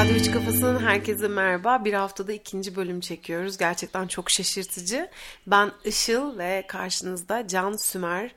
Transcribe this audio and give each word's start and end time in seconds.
Radyo 0.00 0.14
Üç 0.14 0.30
Kafası'nın 0.30 0.78
herkese 0.78 1.28
merhaba. 1.28 1.84
Bir 1.84 1.92
haftada 1.92 2.32
ikinci 2.32 2.76
bölüm 2.76 3.00
çekiyoruz. 3.00 3.58
Gerçekten 3.58 4.06
çok 4.06 4.30
şaşırtıcı. 4.30 5.08
Ben 5.46 5.72
Işıl 5.84 6.38
ve 6.38 6.64
karşınızda 6.68 7.48
Can 7.48 7.76
Sümer 7.76 8.34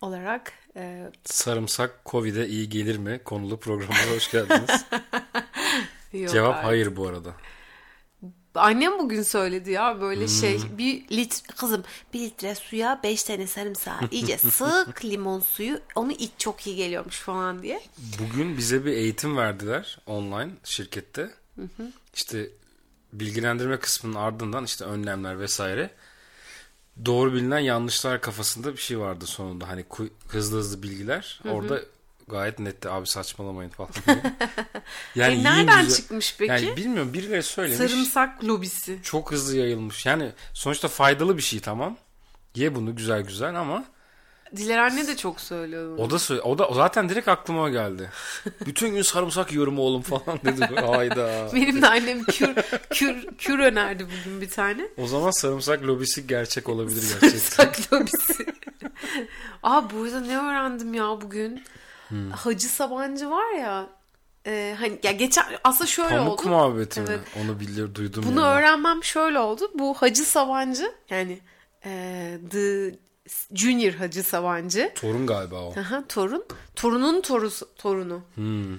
olarak... 0.00 0.52
E... 0.76 1.10
Sarımsak 1.24 2.00
Covid'e 2.06 2.46
iyi 2.46 2.68
gelir 2.68 2.98
mi? 2.98 3.20
Konulu 3.24 3.60
programına 3.60 4.14
hoş 4.14 4.30
geldiniz. 4.30 4.84
Cevap 6.32 6.54
hayır. 6.54 6.64
hayır 6.64 6.96
bu 6.96 7.08
arada. 7.08 7.32
Annem 8.54 8.98
bugün 8.98 9.22
söyledi 9.22 9.70
ya 9.70 10.00
böyle 10.00 10.28
şey 10.28 10.62
hmm. 10.62 10.78
bir 10.78 11.08
litre 11.10 11.54
kızım 11.56 11.84
bir 12.14 12.20
litre 12.20 12.54
suya 12.54 13.00
beş 13.02 13.22
tane 13.22 13.46
sarımsağı 13.46 13.98
iyice 14.10 14.38
sık 14.50 15.04
limon 15.04 15.40
suyu 15.40 15.80
onu 15.94 16.12
iç 16.12 16.30
çok 16.38 16.66
iyi 16.66 16.76
geliyormuş 16.76 17.20
falan 17.20 17.62
diye. 17.62 17.82
Bugün 18.18 18.56
bize 18.56 18.84
bir 18.84 18.92
eğitim 18.92 19.36
verdiler 19.36 19.98
online 20.06 20.50
şirkette. 20.64 21.22
Hı 21.56 21.62
hı. 21.62 21.92
İşte 22.14 22.50
bilgilendirme 23.12 23.78
kısmının 23.78 24.14
ardından 24.14 24.64
işte 24.64 24.84
önlemler 24.84 25.40
vesaire. 25.40 25.90
Doğru 27.04 27.32
bilinen 27.34 27.58
yanlışlar 27.58 28.20
kafasında 28.20 28.72
bir 28.72 28.80
şey 28.80 28.98
vardı 28.98 29.26
sonunda. 29.26 29.68
Hani 29.68 29.84
hızlı 30.28 30.58
hızlı 30.58 30.82
bilgiler. 30.82 31.40
Hı 31.42 31.48
hı. 31.48 31.52
Orada 31.52 31.82
gayet 32.32 32.58
netti 32.58 32.88
abi 32.88 33.06
saçmalamayın 33.06 33.70
falan 33.70 33.90
Yani 35.14 35.34
e 35.34 35.44
nereden 35.44 35.84
güzel... 35.84 35.96
çıkmış 35.96 36.36
peki? 36.38 36.52
Yani 36.52 36.76
bilmiyorum 36.76 37.12
birileri 37.12 37.42
söylemiş. 37.42 37.90
Sarımsak 37.90 38.44
lobisi. 38.44 38.98
Çok 39.02 39.32
hızlı 39.32 39.56
yayılmış. 39.56 40.06
Yani 40.06 40.32
sonuçta 40.54 40.88
faydalı 40.88 41.36
bir 41.36 41.42
şey 41.42 41.60
tamam. 41.60 41.96
Ye 42.54 42.74
bunu 42.74 42.96
güzel 42.96 43.22
güzel 43.22 43.54
ama 43.54 43.84
Diler 44.56 44.78
anne 44.78 45.06
de 45.06 45.16
çok 45.16 45.40
söylüyor. 45.40 45.98
O 45.98 46.10
da 46.10 46.18
söyle, 46.18 46.42
o 46.42 46.58
da 46.58 46.68
o 46.68 46.74
zaten 46.74 47.08
direkt 47.08 47.28
aklıma 47.28 47.70
geldi. 47.70 48.10
Bütün 48.66 48.94
gün 48.94 49.02
sarımsak 49.02 49.52
yiyorum 49.52 49.78
oğlum 49.78 50.02
falan 50.02 50.40
dedi. 50.44 50.64
Hayda. 50.86 51.48
Benim 51.54 51.82
de 51.82 51.88
annem 51.88 52.24
kür 52.24 52.54
kür 52.90 53.26
kür 53.38 53.58
önerdi 53.58 54.06
bugün 54.06 54.40
bir 54.40 54.50
tane. 54.50 54.88
O 54.96 55.06
zaman 55.06 55.30
sarımsak 55.30 55.82
lobisi 55.82 56.26
gerçek 56.26 56.68
olabilir 56.68 57.02
gerçekten. 57.02 57.38
Sarımsak 57.38 57.92
lobisi. 57.92 58.46
Aa 59.62 59.90
burada 59.90 60.20
ne 60.20 60.38
öğrendim 60.38 60.94
ya 60.94 61.04
bugün? 61.20 61.64
Hmm. 62.12 62.30
Hacı 62.30 62.68
Sabancı 62.68 63.30
var 63.30 63.52
ya 63.52 63.86
e, 64.46 64.76
hani 64.78 64.98
ya 65.02 65.12
geçen 65.12 65.44
aslında 65.64 65.86
şöyle 65.86 66.16
Pamuk 66.16 66.32
oldu. 66.32 66.42
Pamuk 66.42 66.52
muhabbeti 66.52 67.00
evet. 67.00 67.36
mi? 67.36 67.42
Onu 67.44 67.60
bilir 67.60 67.94
duydum. 67.94 68.24
Bunu 68.26 68.40
ya. 68.40 68.54
öğrenmem 68.54 69.04
şöyle 69.04 69.38
oldu. 69.38 69.70
Bu 69.74 69.94
Hacı 69.94 70.24
Sabancı 70.24 70.92
yani 71.10 71.38
e, 71.84 72.38
The 72.50 72.94
Junior 73.54 73.92
Hacı 73.92 74.22
Sabancı. 74.22 74.92
Torun 74.94 75.26
galiba 75.26 75.60
o. 75.60 75.74
Aha, 75.80 76.04
torun. 76.08 76.44
Torunun 76.76 77.20
torusu, 77.20 77.74
torunu. 77.74 78.20
Hmm. 78.34 78.78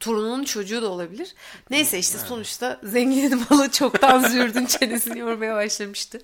Torunun 0.00 0.44
çocuğu 0.44 0.82
da 0.82 0.88
olabilir. 0.88 1.34
Neyse 1.70 1.98
işte 1.98 2.18
yani. 2.18 2.28
sonuçta 2.28 2.80
zenginin 2.82 3.44
malı 3.50 3.70
çoktan 3.70 4.28
zürdün 4.28 4.66
çenesini 4.66 5.18
yormaya 5.18 5.54
başlamıştı. 5.54 6.20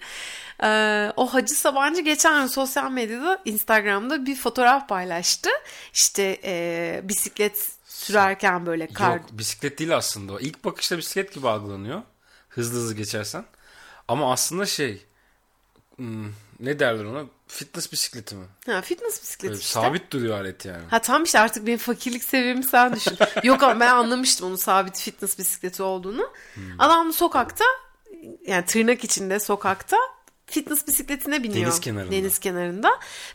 Ee, 0.62 1.12
o 1.16 1.26
Hacı 1.34 1.54
Sabancı 1.54 2.00
geçen 2.00 2.40
gün 2.40 2.46
sosyal 2.46 2.90
medyada 2.90 3.42
Instagram'da 3.44 4.26
bir 4.26 4.36
fotoğraf 4.36 4.88
paylaştı. 4.88 5.50
İşte 5.94 6.40
e, 6.44 7.00
bisiklet 7.04 7.68
sürerken 7.86 8.66
böyle 8.66 8.86
kar... 8.86 9.16
Yok 9.16 9.26
bisiklet 9.32 9.78
değil 9.78 9.96
aslında 9.96 10.32
o. 10.32 10.40
İlk 10.40 10.64
bakışta 10.64 10.98
bisiklet 10.98 11.34
gibi 11.34 11.48
algılanıyor. 11.48 12.02
Hızlı 12.48 12.78
hızlı 12.78 12.94
geçersen. 12.94 13.44
Ama 14.08 14.32
aslında 14.32 14.66
şey 14.66 15.05
hmm, 15.96 16.32
ne 16.60 16.78
derler 16.78 17.04
ona? 17.04 17.24
Fitness 17.46 17.92
bisikleti 17.92 18.34
mi? 18.34 18.44
Ha 18.66 18.80
fitness 18.82 19.22
bisikleti 19.22 19.52
Böyle 19.52 19.60
işte. 19.60 19.72
Sabit 19.72 20.10
duruyor 20.10 20.40
alet 20.40 20.64
yani. 20.64 20.84
Ha 20.90 20.98
tam 20.98 21.24
işte 21.24 21.40
artık 21.40 21.66
benim 21.66 21.78
fakirlik 21.78 22.24
seviyemi 22.24 22.64
sen 22.64 22.96
düşün. 22.96 23.16
Yok 23.42 23.62
ama 23.62 23.80
ben 23.80 23.94
anlamıştım 23.94 24.46
onun 24.46 24.56
sabit 24.56 25.00
fitness 25.00 25.38
bisikleti 25.38 25.82
olduğunu. 25.82 26.32
Hmm. 26.54 26.64
Adam 26.78 27.12
sokakta 27.12 27.64
yani 28.46 28.64
tırnak 28.64 29.04
içinde 29.04 29.40
sokakta 29.40 29.96
fitness 30.46 30.86
bisikletine 30.86 31.42
biniyor. 31.42 31.64
Deniz 31.64 31.80
kenarında. 31.80 32.12
Deniz 32.12 32.38
kenarında. 32.38 32.90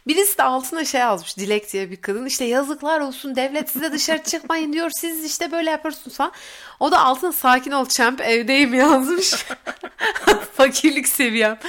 Birisi 0.08 0.38
de 0.38 0.44
altına 0.44 0.86
şey 0.86 1.02
yazmış 1.02 1.38
Dilek 1.38 1.74
diye 1.74 1.92
bir 1.92 2.02
kadın. 2.02 2.26
İşte 2.26 2.46
yazıklar 2.46 3.00
olsun 3.00 3.36
devlet 3.36 3.70
size 3.70 3.92
dışarı 3.92 4.24
çıkmayın 4.24 4.74
diyor. 4.74 4.92
Siz 4.94 5.26
işte 5.26 5.52
böyle 5.52 5.70
yapıyorsunuz 5.70 6.18
falan. 6.18 6.32
O 6.80 6.92
da 6.92 7.00
altına 7.06 7.32
sakin 7.32 7.72
ol 7.72 7.86
champ 7.86 8.22
evdeyim 8.22 8.74
yazmış. 8.80 9.34
Fakirlik 10.58 11.08
seviyem. 11.08 11.60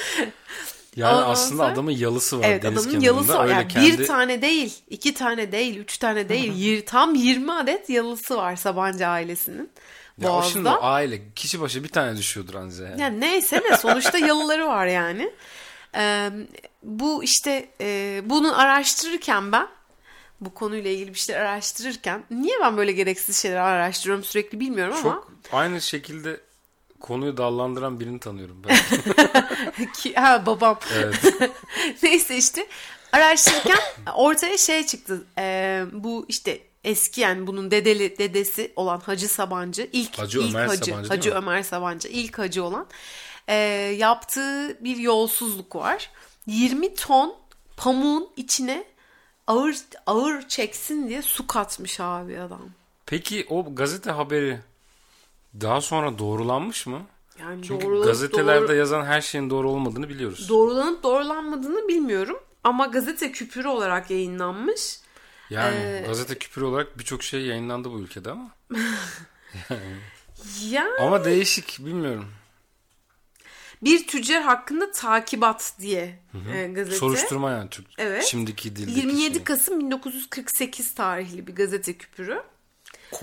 Yani 0.97 1.17
Ondan 1.17 1.31
aslında 1.31 1.63
sonra, 1.63 1.73
adamın 1.73 1.91
yalısı 1.91 2.41
var 2.41 2.45
evet, 2.49 2.63
deniz 2.63 2.79
adamın 2.79 2.91
kenarında. 2.91 3.07
yalısı 3.07 3.35
var. 3.35 3.45
Öyle 3.45 3.53
yani 3.55 3.69
kendi... 3.69 3.99
Bir 3.99 4.07
tane 4.07 4.43
değil, 4.43 4.75
iki 4.91 5.15
tane 5.15 5.53
değil, 5.53 5.77
üç 5.77 5.99
tane 5.99 6.29
değil. 6.29 6.53
Yir, 6.53 6.87
tam 6.87 7.15
20 7.15 7.53
adet 7.53 7.91
yalısı 7.91 8.37
var 8.37 8.57
Sabancı 8.57 9.07
ailesinin. 9.07 9.71
Ya 10.19 10.29
Boğaz'da. 10.29 10.47
o 10.47 10.51
şimdi 10.51 10.69
aile 10.69 11.23
kişi 11.35 11.61
başı 11.61 11.85
bir 11.85 11.89
tane 11.89 12.19
düşüyordur 12.19 12.55
anca 12.55 12.89
yani. 12.89 13.01
yani 13.01 13.21
neyse 13.21 13.63
ne 13.71 13.77
sonuçta 13.77 14.19
yalıları 14.19 14.67
var 14.67 14.87
yani. 14.87 15.33
Ee, 15.97 16.31
bu 16.83 17.25
işte 17.25 17.69
e, 17.81 18.21
bunu 18.25 18.61
araştırırken 18.61 19.53
ben 19.53 19.69
bu 20.41 20.55
konuyla 20.55 20.91
ilgili 20.91 21.15
bir 21.15 21.19
şeyler 21.19 21.41
araştırırken 21.41 22.25
niye 22.31 22.57
ben 22.61 22.77
böyle 22.77 22.93
gereksiz 22.93 23.43
şeyler 23.43 23.57
araştırıyorum 23.57 24.25
sürekli 24.25 24.61
bilmiyorum 24.61 24.97
Çok 25.03 25.07
ama. 25.07 25.15
Çok 25.15 25.55
aynı 25.55 25.81
şekilde 25.81 26.41
konuyu 27.03 27.37
dallandıran 27.37 28.01
birini 28.01 28.21
tanıyorum 28.21 28.63
ben. 28.65 28.77
Ki, 29.93 30.15
ha 30.15 30.47
babam. 30.47 30.79
Evet. 30.95 31.35
Neyse 32.03 32.37
işte 32.37 32.67
araştırırken 33.13 33.79
ortaya 34.15 34.59
şey 34.59 34.87
çıktı. 34.87 35.25
E, 35.39 35.85
bu 35.93 36.27
işte 36.29 36.61
eski 36.85 37.21
yani 37.21 37.47
bunun 37.47 37.71
dedeli 37.71 38.19
dedesi 38.19 38.73
olan 38.77 39.01
Hacı 39.01 39.29
Sabancı 39.29 39.89
ilk 39.93 40.19
Hacı 40.19 40.41
ilk 40.41 40.55
Ömer 40.55 40.67
Hacı 40.67 40.91
Sabancı, 40.91 41.09
Hacı 41.09 41.31
Ömer 41.31 41.63
Sabancı 41.63 42.09
ilk 42.09 42.39
hacı 42.39 42.65
olan 42.65 42.87
e, 43.49 43.55
yaptığı 43.99 44.85
bir 44.85 44.97
yolsuzluk 44.97 45.77
var. 45.77 46.11
20 46.47 46.95
ton 46.95 47.35
pamuğun 47.77 48.29
içine 48.37 48.85
ağır 49.47 49.77
ağır 50.07 50.49
çeksin 50.49 51.09
diye 51.09 51.23
su 51.23 51.47
katmış 51.47 52.01
abi 52.01 52.41
adam. 52.41 52.71
Peki 53.07 53.47
o 53.51 53.75
gazete 53.75 54.11
haberi 54.11 54.61
daha 55.61 55.81
sonra 55.81 56.19
doğrulanmış 56.19 56.87
mı? 56.87 57.03
Yani 57.41 57.63
Çünkü 57.67 57.85
doğrulanıp, 57.85 58.07
gazetelerde 58.07 58.69
doğru... 58.69 58.77
yazan 58.77 59.05
her 59.05 59.21
şeyin 59.21 59.51
doğru 59.51 59.71
olmadığını 59.71 60.09
biliyoruz. 60.09 60.49
Doğrulanıp 60.49 61.03
doğrulanmadığını 61.03 61.89
bilmiyorum. 61.89 62.39
Ama 62.65 62.87
gazete 62.87 63.33
küpürü 63.33 63.69
olarak 63.69 64.11
yayınlanmış. 64.11 65.01
Yani 65.51 65.77
ee... 65.77 66.05
gazete 66.07 66.39
küpürü 66.39 66.65
olarak 66.65 66.99
birçok 66.99 67.23
şey 67.23 67.47
yayınlandı 67.47 67.91
bu 67.91 68.01
ülkede 68.01 68.31
ama. 68.31 68.51
yani... 70.71 71.01
Ama 71.01 71.25
değişik 71.25 71.79
bilmiyorum. 71.79 72.29
Bir 73.83 74.07
tüccar 74.07 74.43
hakkında 74.43 74.93
takibat 74.93 75.73
diye 75.81 76.19
hı 76.33 76.39
hı. 76.39 76.57
E, 76.57 76.69
gazete. 76.69 76.97
Soruşturma 76.97 77.51
yani 77.51 77.71
Türk. 77.71 77.87
Evet. 77.99 78.25
Şimdiki 78.25 78.77
dildeki 78.77 78.99
27 78.99 79.35
şey. 79.35 79.45
Kasım 79.45 79.81
1948 79.81 80.95
tarihli 80.95 81.47
bir 81.47 81.55
gazete 81.55 81.99
küpürü. 81.99 82.43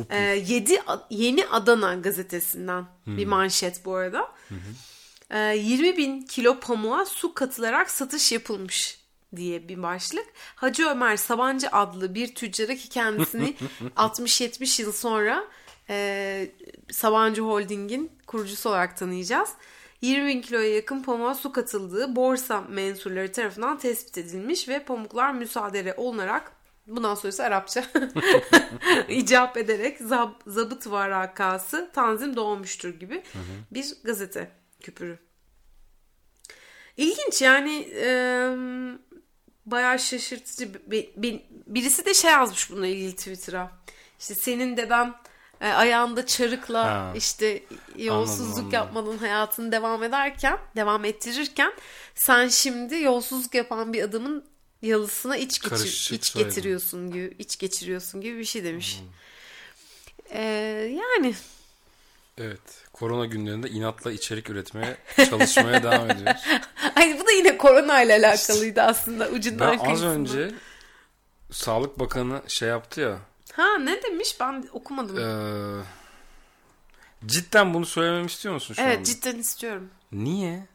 Ee, 0.09 0.43
7 0.47 0.81
Yeni 1.09 1.45
Adana 1.45 1.93
gazetesinden 1.93 2.81
hı 2.81 3.17
bir 3.17 3.25
manşet 3.25 3.85
bu 3.85 3.95
arada. 3.95 4.19
Hı 4.49 4.55
Ee, 5.31 5.57
20 5.57 5.97
bin 5.97 6.21
kilo 6.21 6.59
pamuğa 6.59 7.05
su 7.05 7.33
katılarak 7.33 7.89
satış 7.89 8.31
yapılmış 8.31 8.99
diye 9.35 9.67
bir 9.67 9.83
başlık. 9.83 10.25
Hacı 10.55 10.87
Ömer 10.87 11.17
Sabancı 11.17 11.69
adlı 11.71 12.15
bir 12.15 12.35
tüccara 12.35 12.75
ki 12.75 12.89
kendisini 12.89 13.55
60-70 13.95 14.81
yıl 14.81 14.91
sonra 14.91 15.45
e, 15.89 16.51
Sabancı 16.91 17.41
Holding'in 17.41 18.11
kurucusu 18.27 18.69
olarak 18.69 18.97
tanıyacağız. 18.97 19.49
20 20.01 20.27
bin 20.27 20.41
kiloya 20.41 20.75
yakın 20.75 21.03
pamuğa 21.03 21.35
su 21.35 21.51
katıldığı 21.51 22.15
borsa 22.15 22.61
mensurları 22.61 23.31
tarafından 23.31 23.77
tespit 23.77 24.17
edilmiş 24.17 24.69
ve 24.69 24.83
pamuklar 24.83 25.33
müsaade 25.33 25.93
olunarak 25.97 26.51
bundan 26.89 27.15
sonrası 27.15 27.43
Arapça 27.43 27.83
icap 29.09 29.57
ederek 29.57 29.97
zab, 29.97 30.31
zabıt 30.47 30.91
varakası 30.91 31.89
tanzim 31.93 32.35
doğmuştur 32.35 32.89
gibi 32.89 33.15
hı 33.15 33.39
hı. 33.39 33.43
bir 33.71 33.93
gazete 34.03 34.51
küpürü. 34.81 35.19
İlginç 36.97 37.41
yani 37.41 37.89
e, 37.95 38.11
bayağı 39.65 39.99
şaşırtıcı. 39.99 40.69
birisi 41.67 42.05
de 42.05 42.13
şey 42.13 42.31
yazmış 42.31 42.71
bununla 42.71 42.87
ilgili 42.87 43.15
Twitter'a. 43.15 43.71
İşte 44.19 44.35
senin 44.35 44.77
deden 44.77 45.15
e, 45.61 45.67
ayağında 45.67 46.25
çarıkla 46.25 46.85
ha. 46.85 47.13
işte 47.15 47.63
yolsuzluk 47.97 48.57
anladım, 48.57 48.73
yapmanın 48.73 49.17
hayatını 49.17 49.71
devam 49.71 50.03
ederken, 50.03 50.57
devam 50.75 51.05
ettirirken 51.05 51.73
sen 52.15 52.47
şimdi 52.47 53.01
yolsuzluk 53.01 53.55
yapan 53.55 53.93
bir 53.93 54.03
adamın 54.03 54.45
yalısına 54.81 55.37
iç 55.37 55.61
geçir, 55.61 56.09
iç 56.13 56.33
getiriyorsun 56.33 57.11
gibi, 57.11 57.35
iç 57.39 57.57
geçiriyorsun 57.57 58.21
gibi 58.21 58.37
bir 58.39 58.45
şey 58.45 58.63
demiş. 58.63 58.99
Hmm. 58.99 59.07
Ee, 60.37 60.41
yani 60.97 61.35
Evet. 62.37 62.61
Korona 62.93 63.25
günlerinde 63.25 63.69
inatla 63.69 64.11
içerik 64.11 64.49
üretmeye 64.49 64.97
çalışmaya 65.29 65.83
devam 65.91 66.11
ediyoruz. 66.11 66.41
Ay 66.95 67.19
bu 67.19 67.27
da 67.27 67.31
yine 67.31 67.57
korona 67.57 68.03
ile 68.03 68.13
alakalıydı 68.15 68.81
aslında 68.81 69.29
ucundan 69.29 69.79
Ben 69.79 69.91
az 69.91 70.03
önce 70.03 70.51
Sağlık 71.51 71.99
Bakanı 71.99 72.41
şey 72.47 72.69
yaptı 72.69 73.01
ya. 73.01 73.19
Ha 73.53 73.77
ne 73.77 74.03
demiş? 74.03 74.35
Ben 74.39 74.65
okumadım. 74.73 75.19
Ee, 75.19 75.83
Cidden 77.25 77.73
bunu 77.73 77.85
söylememi 77.85 78.25
istiyor 78.25 78.53
musun 78.53 78.73
şu 78.73 78.81
evet 78.81 78.97
anda? 78.97 79.03
cidden 79.03 79.37
istiyorum. 79.37 79.89
Niye? 80.11 80.65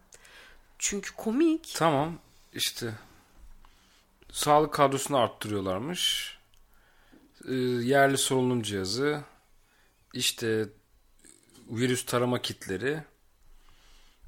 Çünkü 0.78 1.12
komik. 1.16 1.74
Tamam 1.76 2.18
işte 2.52 2.92
sağlık 4.34 4.74
kadrosunu 4.74 5.18
arttırıyorlarmış. 5.18 6.34
Ee, 7.48 7.54
yerli 7.54 8.18
solunum 8.18 8.62
cihazı, 8.62 9.20
işte 10.12 10.68
virüs 11.70 12.06
tarama 12.06 12.42
kitleri 12.42 13.02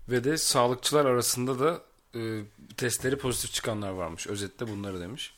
ve 0.08 0.25
de 0.25 0.38
sağlıkçılar 0.38 1.05
arasında 1.05 1.58
da 1.58 1.82
e, 2.20 2.43
testleri 2.76 3.19
pozitif 3.19 3.53
çıkanlar 3.53 3.91
varmış. 3.91 4.26
Özetle 4.26 4.69
bunları 4.69 5.00
demiş. 5.00 5.35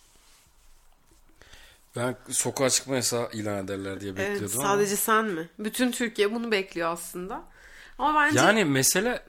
Ben 1.96 2.16
sokağa 2.30 2.70
çıkma 2.70 2.96
yasağı 2.96 3.30
ilan 3.32 3.64
ederler 3.64 4.00
diye 4.00 4.16
bekliyordum 4.16 4.44
Evet, 4.44 4.56
ama. 4.58 4.68
sadece 4.68 4.96
sen 4.96 5.24
mi? 5.24 5.48
Bütün 5.58 5.92
Türkiye 5.92 6.34
bunu 6.34 6.50
bekliyor 6.50 6.92
aslında. 6.92 7.44
Ama 7.98 8.20
bence 8.20 8.38
Yani 8.38 8.64
mesele 8.64 9.22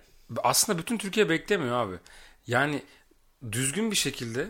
aslında 0.44 0.80
bütün 0.80 0.98
Türkiye 0.98 1.30
beklemiyor 1.30 1.76
abi. 1.76 1.96
Yani 2.48 2.84
düzgün 3.52 3.92
bir 3.92 3.96
şekilde 3.96 4.48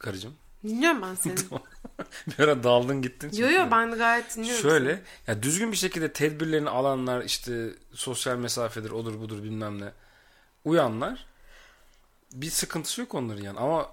karıcığım 0.00 0.34
dinliyorum 0.64 1.02
ben 1.02 1.14
seni. 1.14 1.34
bir 2.26 2.44
ara 2.44 2.62
daldın 2.62 3.02
gittin. 3.02 3.30
yo 3.32 3.50
yo 3.50 3.68
ben 3.70 3.90
gayet 3.98 4.36
dinliyorum. 4.36 4.62
Şöyle 4.62 5.02
ya 5.26 5.42
düzgün 5.42 5.72
bir 5.72 5.76
şekilde 5.76 6.12
tedbirlerini 6.12 6.70
alanlar 6.70 7.24
işte 7.24 7.70
sosyal 7.94 8.36
mesafedir 8.36 8.90
odur 8.90 9.20
budur 9.20 9.42
bilmem 9.42 9.80
ne 9.80 9.92
uyanlar 10.64 11.26
bir 12.32 12.50
sıkıntısı 12.50 13.00
yok 13.00 13.14
onların 13.14 13.42
yani 13.42 13.58
ama 13.58 13.88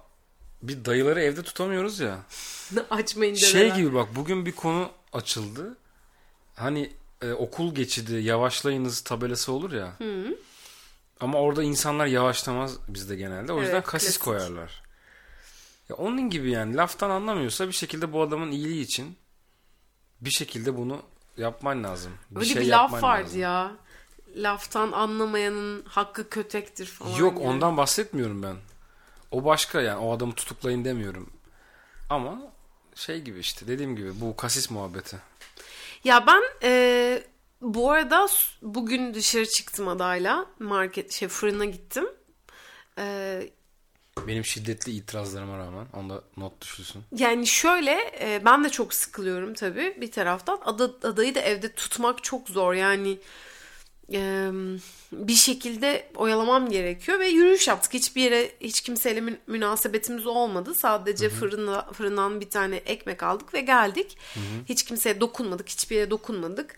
bir 0.62 0.84
dayıları 0.84 1.20
evde 1.22 1.42
tutamıyoruz 1.42 2.00
ya. 2.00 2.18
Açmayın 2.90 3.34
Şey 3.34 3.60
dedeler. 3.60 3.76
gibi 3.76 3.94
bak 3.94 4.08
bugün 4.16 4.46
bir 4.46 4.52
konu 4.52 4.90
açıldı. 5.12 5.76
Hani 6.54 6.92
e, 7.22 7.32
okul 7.32 7.74
geçidi 7.74 8.14
yavaşlayınız 8.14 9.00
tabelası 9.00 9.52
olur 9.52 9.72
ya. 9.72 9.92
Ama 11.20 11.38
orada 11.38 11.62
insanlar 11.62 12.06
yavaşlamaz 12.06 12.76
bizde 12.88 13.16
genelde. 13.16 13.52
O 13.52 13.56
Evet, 13.56 13.66
yüzden 13.66 13.82
kasis 13.82 14.08
klasik. 14.08 14.22
koyarlar. 14.22 14.82
Ya 15.88 15.96
onun 15.96 16.30
gibi 16.30 16.50
yani 16.50 16.76
laftan 16.76 17.10
anlamıyorsa 17.10 17.68
bir 17.68 17.72
şekilde 17.72 18.12
bu 18.12 18.22
adamın 18.22 18.50
iyiliği 18.50 18.82
için 18.82 19.16
bir 20.20 20.30
şekilde 20.30 20.76
bunu 20.76 21.02
yapman 21.36 21.84
lazım. 21.84 22.12
Bir 22.30 22.36
Öyle 22.40 22.48
şey 22.48 22.62
bir 22.62 22.68
laf 22.68 22.92
vardı 22.92 23.24
lazım. 23.24 23.40
ya. 23.40 23.72
Laftan 24.36 24.92
anlamayanın 24.92 25.84
hakkı 25.84 26.28
kötektir 26.28 26.86
falan. 26.86 27.16
Yok 27.18 27.36
gibi. 27.36 27.46
ondan 27.46 27.76
bahsetmiyorum 27.76 28.42
ben. 28.42 28.56
O 29.30 29.44
başka 29.44 29.80
yani 29.80 29.98
o 29.98 30.12
adamı 30.16 30.32
tutuklayın 30.34 30.84
demiyorum. 30.84 31.30
Ama 32.10 32.38
şey 32.94 33.20
gibi 33.20 33.38
işte 33.38 33.66
dediğim 33.68 33.96
gibi 33.96 34.20
bu 34.20 34.36
kasis 34.36 34.70
muhabbeti. 34.70 35.16
Ya 36.04 36.26
ben 36.26 36.42
e, 36.62 37.22
bu 37.62 37.90
arada 37.90 38.28
bugün 38.62 39.14
dışarı 39.14 39.46
çıktım 39.46 39.88
adayla. 39.88 40.46
Market 40.58 41.12
şey 41.12 41.28
fırına 41.28 41.64
gittim. 41.64 42.06
E, 42.98 43.42
Benim 44.26 44.44
şiddetli 44.44 44.92
itirazlarıma 44.92 45.58
rağmen 45.58 45.86
onda 45.96 46.22
not 46.36 46.60
düşülsün. 46.60 47.02
yani 47.16 47.46
şöyle 47.46 47.96
e, 48.20 48.42
ben 48.44 48.64
de 48.64 48.68
çok 48.68 48.94
sıkılıyorum 48.94 49.54
tabii 49.54 49.96
bir 50.00 50.10
taraftan. 50.12 50.60
Ada, 50.64 50.84
adayı 51.02 51.34
da 51.34 51.40
evde 51.40 51.72
tutmak 51.72 52.24
çok 52.24 52.48
zor. 52.48 52.74
Yani 52.74 53.18
e, 54.12 54.48
bir 55.12 55.34
şekilde 55.34 56.06
oyalamam 56.16 56.70
gerekiyor 56.70 57.18
ve 57.18 57.28
yürüyüş 57.28 57.68
yaptık. 57.68 57.94
Hiçbir 57.94 58.22
yere 58.22 58.50
hiç 58.60 58.80
kimseyle 58.80 59.20
mün- 59.20 59.38
münasebetimiz 59.46 60.26
olmadı. 60.26 60.72
Sadece 60.74 61.28
fırına, 61.28 61.86
fırından 61.92 62.40
bir 62.40 62.50
tane 62.50 62.76
ekmek 62.76 63.22
aldık 63.22 63.54
ve 63.54 63.60
geldik. 63.60 64.18
Hiç 64.68 64.82
kimseye 64.82 65.20
dokunmadık. 65.20 65.68
Hiçbir 65.68 65.96
yere 65.96 66.10
dokunmadık. 66.10 66.74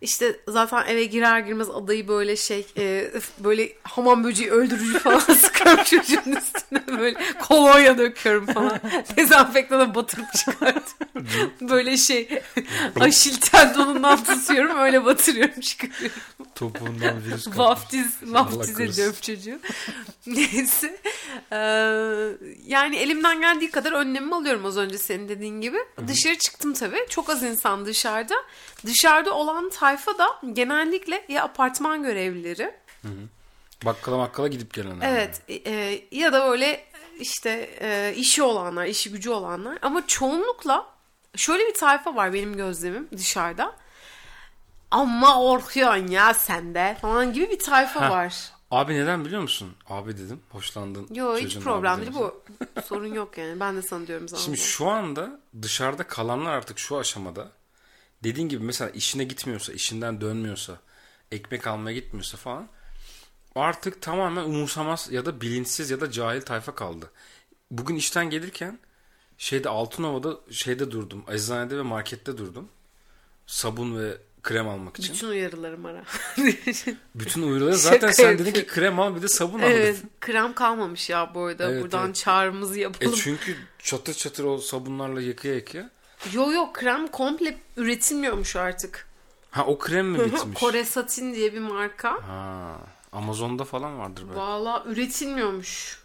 İşte 0.00 0.40
zaten 0.48 0.86
eve 0.86 1.04
girer 1.04 1.40
girmez 1.40 1.70
adayı 1.70 2.08
böyle 2.08 2.36
şey 2.36 2.66
e, 2.78 3.10
böyle 3.38 3.72
hamam 3.82 4.24
böceği 4.24 4.50
öldürücü 4.50 4.98
falan 4.98 5.18
sıkıyorum 5.34 5.84
çocuğun 5.84 6.32
üstüne 6.36 6.98
böyle 7.00 7.18
kolonya 7.48 7.98
döküyorum 7.98 8.46
falan. 8.46 8.80
Dezenfektana 9.16 9.94
batırıp 9.94 10.32
çıkartıyorum. 10.34 11.26
böyle 11.60 11.96
şey 11.96 12.28
aşil 13.00 13.36
tendonundan 13.36 14.24
tutuyorum 14.24 14.78
öyle 14.78 15.04
batırıyorum 15.04 15.60
çıkarıyorum. 15.60 16.16
Topuğundan 16.72 17.24
virüs 17.24 17.44
kapmış. 17.44 17.58
Vaftiz, 17.58 18.16
vaftiz 18.22 18.80
ediyorum 18.80 19.16
çocuğu. 19.20 19.58
Neyse. 20.26 21.00
Ee, 21.52 21.56
yani 22.66 22.96
elimden 22.96 23.40
geldiği 23.40 23.70
kadar 23.70 23.92
önlemimi 23.92 24.34
alıyorum 24.34 24.66
az 24.66 24.76
önce 24.76 24.98
senin 24.98 25.28
dediğin 25.28 25.60
gibi. 25.60 25.78
Dışarı 26.08 26.38
çıktım 26.38 26.72
tabii. 26.74 27.06
Çok 27.08 27.30
az 27.30 27.42
insan 27.42 27.86
dışarıda. 27.86 28.34
Dışarıda 28.86 29.34
olan 29.34 29.70
tayfa 29.70 30.18
da 30.18 30.26
genellikle 30.52 31.24
ya 31.28 31.44
apartman 31.44 32.02
görevlileri. 32.02 32.74
Bakkala 33.84 34.16
makkala 34.16 34.48
gidip 34.48 34.74
gelenler. 34.74 35.12
Evet. 35.12 35.42
e, 35.66 36.00
ya 36.10 36.32
da 36.32 36.50
böyle 36.50 36.84
işte 37.20 37.70
e, 37.80 38.14
işi 38.16 38.42
olanlar, 38.42 38.86
işi 38.86 39.12
gücü 39.12 39.30
olanlar. 39.30 39.78
Ama 39.82 40.06
çoğunlukla 40.06 40.86
şöyle 41.36 41.66
bir 41.68 41.74
tayfa 41.74 42.16
var 42.16 42.32
benim 42.32 42.56
gözlemim 42.56 43.08
dışarıda. 43.16 43.76
Ama 44.90 45.42
orkuyorsun 45.42 46.06
ya 46.06 46.34
sende 46.34 46.96
falan 47.00 47.32
gibi 47.32 47.50
bir 47.50 47.58
tayfa 47.58 48.00
Ha. 48.00 48.10
var. 48.10 48.52
Abi 48.70 48.94
neden 48.94 49.24
biliyor 49.24 49.42
musun? 49.42 49.74
Abi 49.88 50.16
dedim. 50.18 50.40
Hoşlandın. 50.50 51.06
Yo 51.14 51.36
hiç 51.36 51.58
problem 51.58 52.00
değil 52.00 52.12
bu. 52.14 52.42
Sorun 52.84 53.14
yok 53.14 53.38
yani. 53.38 53.60
Ben 53.60 53.76
de 53.76 53.82
sana 53.82 54.06
diyorum 54.06 54.28
zaten. 54.28 54.44
Şimdi 54.44 54.58
şu 54.58 54.88
anda 54.88 55.40
dışarıda 55.62 56.06
kalanlar 56.06 56.52
artık 56.52 56.78
şu 56.78 56.98
aşamada 56.98 57.50
dediğin 58.24 58.48
gibi 58.48 58.64
mesela 58.64 58.90
işine 58.90 59.24
gitmiyorsa, 59.24 59.72
işinden 59.72 60.20
dönmüyorsa, 60.20 60.78
ekmek 61.32 61.66
almaya 61.66 61.94
gitmiyorsa 61.94 62.36
falan 62.36 62.68
artık 63.54 64.02
tamamen 64.02 64.44
umursamaz 64.44 65.08
ya 65.12 65.26
da 65.26 65.40
bilinçsiz 65.40 65.90
ya 65.90 66.00
da 66.00 66.10
cahil 66.10 66.40
tayfa 66.40 66.74
kaldı. 66.74 67.10
Bugün 67.70 67.96
işten 67.96 68.30
gelirken 68.30 68.78
şeyde 69.38 69.68
Altınova'da 69.68 70.36
şeyde 70.50 70.90
durdum. 70.90 71.24
Eczanede 71.28 71.76
ve 71.78 71.82
markette 71.82 72.38
durdum. 72.38 72.68
Sabun 73.46 73.98
ve 73.98 74.18
krem 74.46 74.68
almak 74.68 74.98
için. 74.98 75.14
Bütün 75.14 75.28
uyarılarım 75.28 75.86
ara. 75.86 76.02
Bütün 77.14 77.42
uyarıları 77.42 77.76
zaten 77.76 78.10
sen 78.10 78.38
dedin 78.38 78.52
ki 78.52 78.66
krem 78.66 79.00
al 79.00 79.16
bir 79.16 79.22
de 79.22 79.28
sabun 79.28 79.58
al. 79.60 79.70
evet. 79.70 79.96
Krem 80.20 80.52
kalmamış 80.54 81.10
ya 81.10 81.30
bu 81.34 81.44
arada. 81.44 81.70
Evet, 81.70 81.82
Buradan 81.82 82.06
evet. 82.06 82.16
çağrımızı 82.16 82.78
E 82.78 82.80
yapalım. 82.82 83.14
çünkü 83.16 83.56
çatır 83.78 84.14
çatır 84.14 84.44
o 84.44 84.58
sabunlarla 84.58 85.20
yıkaya 85.20 85.54
yıkaya. 85.54 85.90
Yo 86.32 86.50
yo 86.52 86.72
krem 86.72 87.06
komple 87.08 87.58
üretilmiyormuş 87.76 88.56
artık. 88.56 89.06
Ha 89.50 89.66
o 89.66 89.78
krem 89.78 90.06
mi 90.06 90.18
bitmiş? 90.24 90.54
Kore 90.60 90.84
Satin 90.84 91.34
diye 91.34 91.52
bir 91.52 91.60
marka. 91.60 92.12
Ha, 92.28 92.76
Amazon'da 93.12 93.64
falan 93.64 93.98
vardır 93.98 94.24
belki. 94.28 94.38
Valla 94.40 94.84
üretilmiyormuş. 94.86 95.98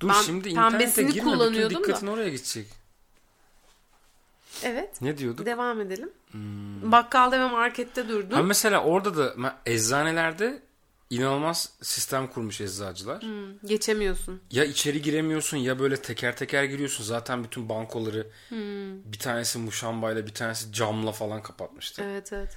Dur 0.00 0.08
Ben 0.08 0.22
şimdi 0.22 0.48
internete 0.48 1.02
girme 1.02 1.08
bütün 1.14 1.24
kullanıyordum 1.24 1.76
da. 1.76 1.84
dikkatin 1.86 2.06
oraya 2.06 2.28
gidecek. 2.28 2.66
Evet. 4.64 5.02
Ne 5.02 5.18
diyorduk? 5.18 5.46
Devam 5.46 5.80
edelim. 5.80 6.10
Hmm. 6.30 6.92
Bakkalda 6.92 7.40
ve 7.40 7.46
markette 7.50 8.08
durdum. 8.08 8.30
Ha 8.36 8.42
mesela 8.42 8.82
orada 8.84 9.16
da 9.16 9.54
eczanelerde 9.66 10.62
inanılmaz 11.10 11.72
sistem 11.82 12.26
kurmuş 12.26 12.60
eczacılar. 12.60 13.22
Hmm, 13.22 13.58
Geçemiyorsun. 13.64 14.40
Ya 14.50 14.64
içeri 14.64 15.02
giremiyorsun 15.02 15.56
ya 15.56 15.78
böyle 15.78 15.96
teker 15.96 16.36
teker 16.36 16.64
giriyorsun. 16.64 17.04
Zaten 17.04 17.44
bütün 17.44 17.68
bankoları 17.68 18.26
Hmm. 18.48 19.12
bir 19.12 19.18
tanesi 19.18 19.58
muşambayla 19.58 20.26
bir 20.26 20.34
tanesi 20.34 20.72
camla 20.72 21.12
falan 21.12 21.42
kapatmıştı. 21.42 22.02
Evet 22.04 22.32
evet. 22.32 22.56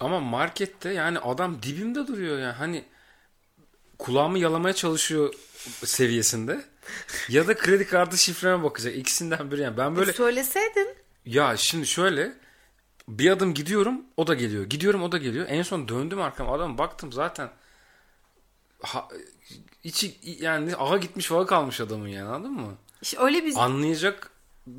Ama 0.00 0.20
markette 0.20 0.92
yani 0.92 1.18
adam 1.18 1.62
dibimde 1.62 2.06
duruyor 2.06 2.38
ya. 2.38 2.60
Hani 2.60 2.84
kulağımı 3.98 4.38
yalamaya 4.38 4.74
çalışıyor 4.74 5.34
seviyesinde. 5.84 6.64
ya 7.28 7.46
da 7.48 7.56
kredi 7.56 7.86
kartı 7.86 8.18
şifreme 8.18 8.62
bakacak. 8.62 8.96
İkisinden 8.96 9.50
biri 9.50 9.60
yani. 9.60 9.76
Ben 9.76 9.96
böyle 9.96 10.10
E, 10.10 10.14
söyleseydin. 10.14 10.88
Ya 11.26 11.56
şimdi 11.56 11.86
şöyle 11.86 12.32
bir 13.08 13.30
adım 13.30 13.54
gidiyorum 13.54 14.02
o 14.16 14.26
da 14.26 14.34
geliyor. 14.34 14.64
Gidiyorum 14.64 15.02
o 15.02 15.12
da 15.12 15.18
geliyor. 15.18 15.46
En 15.48 15.62
son 15.62 15.88
döndüm 15.88 16.20
arkama 16.20 16.54
adam 16.54 16.78
baktım 16.78 17.12
zaten 17.12 17.50
ha, 18.82 19.08
içi 19.84 20.14
yani 20.22 20.76
ağa 20.76 20.96
gitmiş 20.96 21.32
vaga 21.32 21.46
kalmış 21.46 21.80
adamın 21.80 22.08
yani 22.08 22.28
anladın 22.28 22.52
mı? 22.52 22.74
İşte 23.02 23.18
öyle 23.20 23.44
bir 23.44 23.56
Anlayacak 23.56 24.30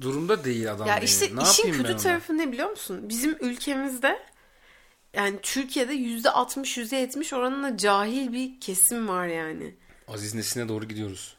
durumda 0.01 0.43
değil 0.43 0.71
adam 0.71 0.87
Ya 0.87 0.99
işte 0.99 1.35
ne 1.35 1.43
işin 1.43 1.71
kötü 1.71 1.97
tarafı 1.97 2.37
ne 2.37 2.51
biliyor 2.51 2.69
musun? 2.69 3.09
Bizim 3.09 3.37
ülkemizde 3.39 4.19
yani 5.13 5.39
Türkiye'de 5.41 5.93
yüzde 5.93 6.29
60 6.29 6.77
yüzde 6.77 6.95
70 6.95 7.33
oranında 7.33 7.77
cahil 7.77 8.33
bir 8.33 8.59
kesim 8.59 9.07
var 9.07 9.27
yani. 9.27 9.75
Aziz 10.07 10.35
Nesin'e 10.35 10.67
doğru 10.67 10.85
gidiyoruz. 10.87 11.35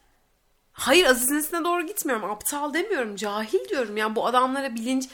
Hayır 0.75 1.05
Aziz 1.05 1.31
Nesin'e 1.31 1.63
doğru 1.63 1.85
gitmiyorum. 1.87 2.31
Aptal 2.31 2.73
demiyorum. 2.73 3.15
Cahil 3.15 3.69
diyorum. 3.69 3.97
Yani 3.97 4.15
bu 4.15 4.27
adamlara 4.27 4.75
bilinç 4.75 5.09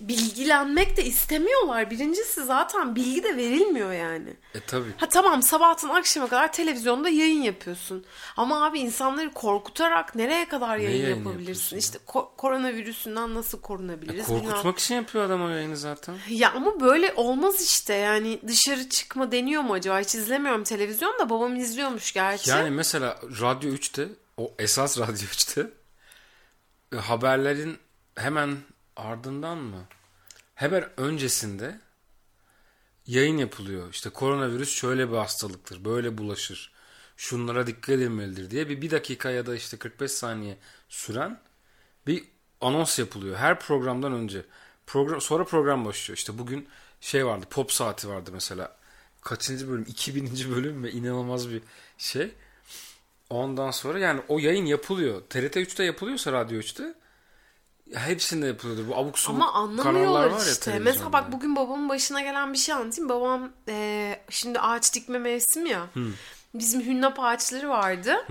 bilgilenmek 0.00 0.96
de 0.96 1.04
istemiyorlar. 1.04 1.90
Birincisi 1.90 2.44
zaten 2.44 2.96
bilgi 2.96 3.24
de 3.24 3.36
verilmiyor 3.36 3.92
yani. 3.92 4.36
E 4.54 4.60
tabi. 4.60 4.84
Ha 4.96 5.08
tamam 5.08 5.42
sabahtan 5.42 5.88
akşama 5.88 6.26
kadar 6.28 6.52
televizyonda 6.52 7.08
yayın 7.08 7.42
yapıyorsun. 7.42 8.04
Ama 8.36 8.64
abi 8.66 8.78
insanları 8.80 9.30
korkutarak 9.32 10.14
nereye 10.14 10.48
kadar 10.48 10.76
yayın, 10.76 11.02
yayın 11.02 11.16
yapabilirsin? 11.24 11.76
İşte 11.76 11.98
ko- 12.06 12.36
koronavirüsünden 12.36 13.34
nasıl 13.34 13.58
E, 13.58 13.60
korunabiliriz? 13.60 14.26
korkutmak 14.26 14.58
bilmem. 14.58 14.74
için 14.74 14.94
yapıyor 14.94 15.24
adam 15.24 15.42
o 15.44 15.48
yayını 15.48 15.76
zaten. 15.76 16.14
Ya 16.28 16.52
ama 16.52 16.80
böyle 16.80 17.12
olmaz 17.16 17.60
işte. 17.62 17.94
Yani 17.94 18.38
dışarı 18.46 18.88
çıkma 18.88 19.32
deniyor 19.32 19.62
mu 19.62 19.72
acaba? 19.72 20.00
Hiç 20.00 20.14
izlemiyorum 20.14 20.64
televizyonda. 20.64 21.30
Babam 21.30 21.56
izliyormuş 21.56 22.12
gerçi. 22.12 22.50
Yani 22.50 22.70
mesela 22.70 23.18
Radyo 23.40 23.70
3'te 23.70 24.08
o 24.36 24.54
esas 24.58 24.98
Radyo 25.00 25.14
3'te 25.14 25.70
e, 26.92 26.96
haberlerin 26.96 27.78
hemen 28.14 28.58
ardından 28.96 29.58
mı? 29.58 29.84
Haber 30.54 30.90
öncesinde 30.96 31.80
yayın 33.06 33.38
yapılıyor. 33.38 33.90
İşte 33.90 34.10
koronavirüs 34.10 34.74
şöyle 34.74 35.10
bir 35.10 35.16
hastalıktır. 35.16 35.84
Böyle 35.84 36.18
bulaşır. 36.18 36.72
Şunlara 37.16 37.66
dikkat 37.66 37.88
edilmelidir 37.88 38.50
diye 38.50 38.68
bir, 38.68 38.82
bir 38.82 38.90
dakika 38.90 39.30
ya 39.30 39.46
da 39.46 39.54
işte 39.54 39.76
45 39.76 40.12
saniye 40.12 40.58
süren 40.88 41.40
bir 42.06 42.24
anons 42.60 42.98
yapılıyor. 42.98 43.36
Her 43.36 43.60
programdan 43.60 44.12
önce. 44.12 44.44
Program, 44.86 45.20
sonra 45.20 45.44
program 45.44 45.84
başlıyor. 45.84 46.18
İşte 46.18 46.38
bugün 46.38 46.68
şey 47.00 47.26
vardı. 47.26 47.46
Pop 47.50 47.72
saati 47.72 48.08
vardı 48.08 48.30
mesela. 48.32 48.76
Kaçıncı 49.22 49.68
bölüm? 49.70 49.84
2000. 49.88 50.50
bölüm 50.50 50.84
ve 50.84 50.92
inanılmaz 50.92 51.50
bir 51.50 51.62
şey. 51.98 52.34
Ondan 53.30 53.70
sonra 53.70 53.98
yani 53.98 54.20
o 54.28 54.38
yayın 54.38 54.66
yapılıyor. 54.66 55.22
TRT 55.30 55.56
3'te 55.56 55.84
yapılıyorsa 55.84 56.32
Radyo 56.32 56.60
3'te 56.60 56.94
hepsinde 57.94 58.46
yapılıyordur. 58.46 58.88
Bu 58.88 58.96
abuk 58.96 59.18
subuk 59.18 59.42
Ama 59.42 59.52
anlamıyorlar 59.52 60.26
var 60.26 60.46
ya 60.46 60.52
işte. 60.52 60.78
Mesela 60.78 61.12
bak 61.12 61.32
bugün 61.32 61.56
babamın 61.56 61.88
başına 61.88 62.20
gelen 62.20 62.52
bir 62.52 62.58
şey 62.58 62.74
anlatayım. 62.74 63.08
Babam 63.08 63.50
e, 63.68 64.16
şimdi 64.30 64.60
ağaç 64.60 64.94
dikme 64.94 65.18
mevsimi 65.18 65.68
ya. 65.68 65.86
Bizim 66.54 66.80
hünnap 66.80 67.20
ağaçları 67.20 67.68
vardı. 67.68 68.26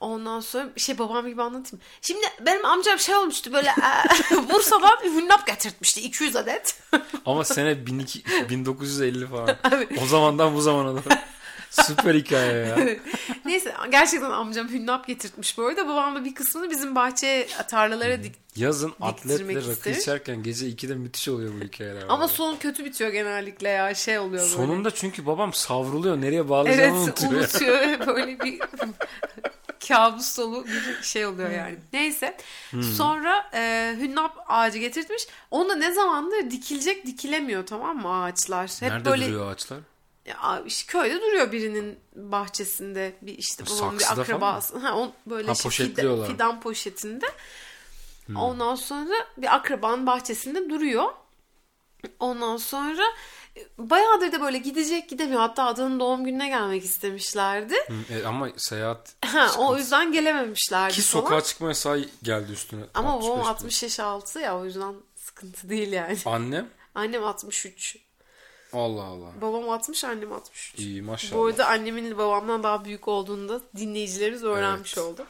Ondan 0.00 0.40
sonra 0.40 0.68
bir 0.76 0.80
şey 0.80 0.98
babam 0.98 1.26
gibi 1.26 1.42
anlatayım. 1.42 1.84
Şimdi 2.00 2.26
benim 2.40 2.64
amcam 2.64 2.98
şey 2.98 3.14
olmuştu 3.14 3.52
böyle 3.52 3.68
e, 3.68 4.36
Bursa'dan 4.52 5.04
hünnap 5.04 5.46
getirtmişti 5.46 6.00
200 6.00 6.36
adet. 6.36 6.80
Ama 7.26 7.44
sene 7.44 7.78
12 7.90 8.22
1950 8.50 9.26
falan. 9.26 9.56
O 10.02 10.06
zamandan 10.06 10.54
bu 10.54 10.60
zamana 10.60 10.92
doğru. 10.92 11.14
Süper 11.70 12.14
hikaye 12.14 12.66
ya. 12.66 12.78
Neyse 13.44 13.74
gerçekten 13.90 14.30
amcam 14.30 14.68
hünnap 14.68 15.06
getirtmiş 15.06 15.58
bu 15.58 15.66
arada. 15.66 15.88
Babam 15.88 16.16
da 16.16 16.24
bir 16.24 16.34
kısmını 16.34 16.70
bizim 16.70 16.94
bahçeye 16.94 17.48
tarlalara 17.68 18.22
dik. 18.22 18.34
Yazın 18.56 18.94
atletle 19.00 19.54
rakı 19.54 19.70
istemiş. 19.70 19.98
içerken 19.98 20.42
gece 20.42 20.66
2'de 20.66 20.94
müthiş 20.94 21.28
oluyor 21.28 21.52
bu 21.60 21.64
hikayeler. 21.64 22.02
Ama 22.08 22.28
sonu 22.28 22.58
kötü 22.58 22.84
bitiyor 22.84 23.10
genellikle 23.10 23.68
ya 23.68 23.94
şey 23.94 24.18
oluyor 24.18 24.42
böyle. 24.42 24.54
Sonunda 24.54 24.90
çünkü 24.90 25.26
babam 25.26 25.52
savruluyor. 25.52 26.20
Nereye 26.20 26.48
bağlayacağını 26.48 26.96
Evet 26.96 27.08
unutuyor. 27.08 27.32
unutuyor. 27.32 28.06
Böyle 28.06 28.40
bir 28.40 28.60
kabus 29.88 30.38
dolu 30.38 30.66
bir 30.66 31.02
şey 31.02 31.26
oluyor 31.26 31.50
yani. 31.50 31.76
Neyse. 31.92 32.36
Sonra 32.96 33.50
e, 33.54 33.94
hünnap 34.00 34.36
ağacı 34.48 34.78
getirtmiş. 34.78 35.26
Onu 35.50 35.68
da 35.68 35.74
ne 35.74 35.92
zamandır 35.92 36.50
dikilecek 36.50 37.06
dikilemiyor 37.06 37.66
tamam 37.66 37.96
mı 37.96 38.22
ağaçlar. 38.22 38.70
Hep 38.80 38.90
Nerede 38.92 39.10
böyle 39.10 39.26
duruyor 39.26 39.52
ağaçlar? 39.52 39.78
Ya, 40.28 40.62
işte 40.66 40.92
köyde 40.92 41.20
duruyor 41.20 41.52
birinin 41.52 41.98
bahçesinde 42.14 43.12
bir 43.22 43.38
işte 43.38 43.64
babamın 43.66 43.98
bir 43.98 44.12
akrabası. 44.12 44.78
Ha, 44.78 44.94
on, 44.96 45.12
böyle 45.26 45.48
Ha, 45.48 45.54
poşetliyorlar. 45.62 46.26
fidan, 46.26 46.32
fidan 46.32 46.60
poşetinde. 46.60 47.26
Ondan 48.36 48.74
sonra 48.74 49.14
bir 49.36 49.54
akrabanın 49.54 50.06
bahçesinde 50.06 50.70
duruyor. 50.70 51.12
Ondan 52.20 52.56
sonra 52.56 53.02
e, 53.56 53.60
bayağıdır 53.78 54.32
da 54.32 54.40
böyle 54.40 54.58
gidecek 54.58 55.08
gidemiyor. 55.08 55.40
Hatta 55.40 55.64
adının 55.66 56.00
doğum 56.00 56.24
gününe 56.24 56.48
gelmek 56.48 56.84
istemişlerdi. 56.84 57.74
Hı, 57.74 58.14
e, 58.14 58.24
ama 58.26 58.48
seyahat 58.56 59.14
Ha, 59.24 59.50
o 59.58 59.76
yüzden 59.76 60.12
gelememişlerdi 60.12 60.94
Ki 60.94 61.02
falan. 61.02 61.22
sokağa 61.22 61.40
çıkma 61.40 61.68
yasağı 61.68 62.04
geldi 62.22 62.52
üstüne. 62.52 62.84
Ama 62.94 63.22
babam 63.22 63.40
65 63.40 63.48
60 63.48 63.82
yaş 63.82 64.00
altı 64.00 64.38
ya 64.40 64.58
o 64.58 64.64
yüzden 64.64 64.94
sıkıntı 65.16 65.68
değil 65.68 65.92
yani. 65.92 66.18
Annem? 66.24 66.68
Annem 66.94 67.24
63. 67.24 67.96
Allah 68.72 69.02
Allah. 69.02 69.28
Babam 69.40 69.68
60, 69.70 70.04
annem 70.04 70.32
63. 70.32 70.74
İyi 70.78 71.02
maşallah. 71.02 71.40
Bu 71.40 71.46
arada 71.46 71.66
annemin 71.66 72.18
babamdan 72.18 72.62
daha 72.62 72.84
büyük 72.84 73.08
olduğunu 73.08 73.48
da 73.48 73.60
dinleyicilerimiz 73.76 74.44
öğrenmiş 74.44 74.98
Evet. 74.98 75.06
oldu. 75.08 75.26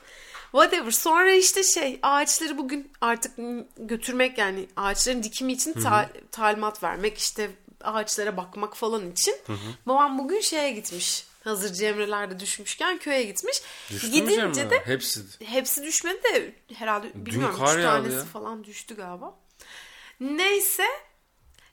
Whatever. 0.53 0.91
Sonra 0.91 1.33
işte 1.33 1.63
şey 1.63 1.99
ağaçları 2.03 2.59
bugün 2.59 2.93
artık 3.01 3.33
götürmek 3.77 4.39
yani 4.39 4.67
ağaçların 4.77 5.23
dikimi 5.23 5.53
için 5.53 5.73
ta- 5.73 6.11
talimat 6.33 6.83
vermek 6.83 7.19
işte 7.19 7.51
ağaçlara 7.85 8.37
bakmak 8.37 8.77
falan 8.77 9.11
için. 9.11 9.35
Babam 9.87 10.19
bugün 10.19 10.41
şeye 10.41 10.71
gitmiş. 10.73 11.25
Hazır 11.45 11.73
Cemre'lerde 11.73 12.41
düşmüşken 12.41 12.99
köye 12.99 13.23
gitmiş. 13.23 13.63
Düştü 13.91 14.07
mü 14.07 14.13
Gidince 14.13 14.35
Cemre? 14.55 14.71
de 14.71 14.81
Hepsi. 14.85 15.21
hepsi 15.45 15.83
düşmedi 15.85 16.23
de 16.23 16.53
herhalde 16.75 17.07
bilmiyorum 17.15 17.57
kar 17.59 17.79
üç 17.79 17.85
yağdı 17.85 17.97
tanesi 18.03 18.17
ya. 18.17 18.25
falan 18.25 18.65
düştü 18.65 18.97
galiba. 18.97 19.35
Neyse 20.21 20.85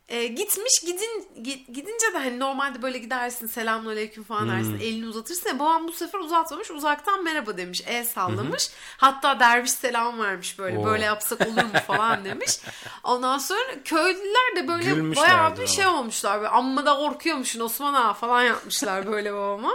e, 0.09 0.25
gitmiş 0.27 0.79
gidin 0.85 1.27
gi- 1.43 1.71
gidince 1.73 2.13
de 2.13 2.17
hani 2.17 2.39
normalde 2.39 2.81
böyle 2.81 2.97
gidersin 2.97 3.47
selamünaleyküm 3.47 4.23
falan 4.23 4.49
dersin 4.49 4.71
Hmm. 4.71 4.81
elini 4.81 5.07
uzatırsın 5.07 5.49
ya 5.49 5.59
babam 5.59 5.87
bu 5.87 5.91
sefer 5.91 6.19
uzatmamış 6.19 6.71
uzaktan 6.71 7.23
merhaba 7.23 7.57
demiş 7.57 7.83
el 7.87 8.05
sallamış 8.05 8.69
hatta 8.97 9.39
derviş 9.39 9.71
selam 9.71 10.19
vermiş 10.19 10.59
böyle 10.59 10.77
Oo. 10.77 10.85
böyle 10.85 11.03
yapsak 11.05 11.41
olur 11.47 11.63
mu 11.63 11.79
falan 11.87 12.25
demiş 12.25 12.51
ondan 13.03 13.37
sonra 13.37 13.59
köylüler 13.85 14.55
de 14.55 14.67
böyle 14.67 14.83
Gülmüşlerdi 14.83 15.29
bayağı 15.29 15.51
bir 15.53 15.57
ama. 15.59 15.67
şey 15.67 15.87
olmuşlar 15.87 16.37
böyle 16.37 16.49
amma 16.49 16.85
da 16.85 16.95
korkuyormuşsun 16.95 17.59
Osman 17.59 17.93
ağa 17.93 18.13
falan 18.13 18.43
yapmışlar 18.43 19.07
böyle 19.11 19.33
babama 19.33 19.71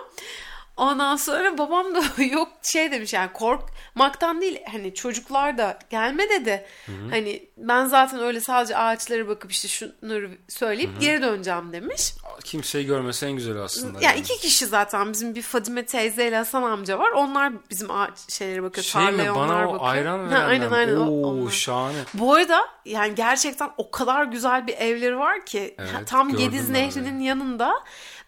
Ondan 0.80 1.16
sonra 1.16 1.58
babam 1.58 1.94
da 1.94 2.22
yok 2.24 2.48
şey 2.62 2.92
demiş 2.92 3.12
yani 3.12 3.32
korkmaktan 3.32 4.40
değil 4.40 4.60
hani 4.72 4.94
çocuklar 4.94 5.58
da 5.58 5.78
gelme 5.90 6.28
dedi. 6.30 6.66
Hani 7.10 7.48
ben 7.56 7.84
zaten 7.86 8.20
öyle 8.20 8.40
sadece 8.40 8.76
ağaçlara 8.76 9.28
bakıp 9.28 9.52
işte 9.52 9.68
şunları 9.68 10.30
söyleyip 10.48 11.00
geri 11.00 11.22
döneceğim 11.22 11.72
demiş. 11.72 12.12
Kimseyi 12.44 12.86
görmesi 12.86 13.26
en 13.26 13.32
güzel 13.32 13.56
aslında. 13.56 14.00
Ya 14.00 14.14
iki 14.14 14.38
kişi 14.38 14.66
zaten 14.66 15.12
bizim 15.12 15.34
bir 15.34 15.42
Fadime 15.42 15.86
teyze 15.86 16.28
ile 16.28 16.36
Hasan 16.36 16.62
amca 16.62 16.98
var. 16.98 17.10
Onlar 17.10 17.52
bizim 17.70 17.90
ağaç 17.90 18.32
şeylere 18.32 18.62
bakıyor. 18.62 18.84
Şey 18.84 19.04
tarlaya 19.04 19.32
mi 19.32 19.38
bana 19.38 19.44
onlar 19.52 19.64
o 19.64 19.72
bakıyor. 19.72 19.90
ayran 19.92 20.18
Ha, 20.18 20.24
verenler 20.30 20.48
aynen 20.48 20.70
mi? 20.70 20.76
aynen. 20.76 20.96
o- 20.96 21.00
Oo 21.10 21.26
onlar. 21.30 21.50
şahane. 21.50 21.98
Bu 22.14 22.34
arada 22.34 22.60
yani 22.84 23.14
gerçekten 23.14 23.70
o 23.76 23.90
kadar 23.90 24.24
güzel 24.24 24.66
bir 24.66 24.74
evleri 24.74 25.18
var 25.18 25.46
ki 25.46 25.74
Evet, 25.78 25.90
tam 26.06 26.36
Gediz 26.36 26.68
Nehri'nin 26.70 27.20
yanında 27.20 27.72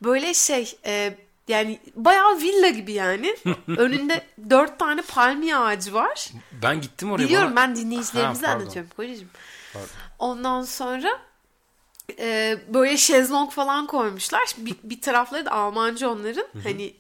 böyle 0.03 0.35
şey 0.35 0.77
e, 0.87 1.15
yani 1.49 1.81
bayağı 1.95 2.39
villa 2.39 2.69
gibi 2.69 2.93
yani. 2.93 3.37
Önünde 3.69 4.25
dört 4.51 4.79
tane 4.79 5.03
palmiye 5.03 5.57
ağacı 5.57 5.95
var. 5.95 6.29
Ben 6.63 6.81
gittim 6.81 7.13
oraya. 7.13 7.25
Biliyorum 7.25 7.57
bana... 7.57 7.57
ben 7.57 7.77
dinleyicilerimize 7.77 8.47
Ha, 8.47 8.53
anlatıyorum 8.53 8.91
kocacığım. 8.97 9.29
Ondan 10.19 10.63
sonra 10.63 11.19
e, 12.19 12.59
böyle 12.69 12.97
şezlong 12.97 13.51
falan 13.51 13.87
koymuşlar. 13.87 14.43
Bir, 14.57 14.77
bir 14.83 15.01
tarafları 15.01 15.47
da 15.47 15.51
Almancı 15.51 16.11
onların. 16.11 16.47
Hani 16.63 16.95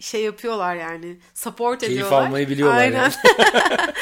şey 0.00 0.22
yapıyorlar 0.22 0.74
yani 0.74 1.18
support 1.34 1.80
Keyif 1.80 1.92
ediyorlar. 1.92 2.26
almayı 2.26 2.48
biliyorlar 2.48 2.78
Aynen. 2.78 2.98
yani. 2.98 3.12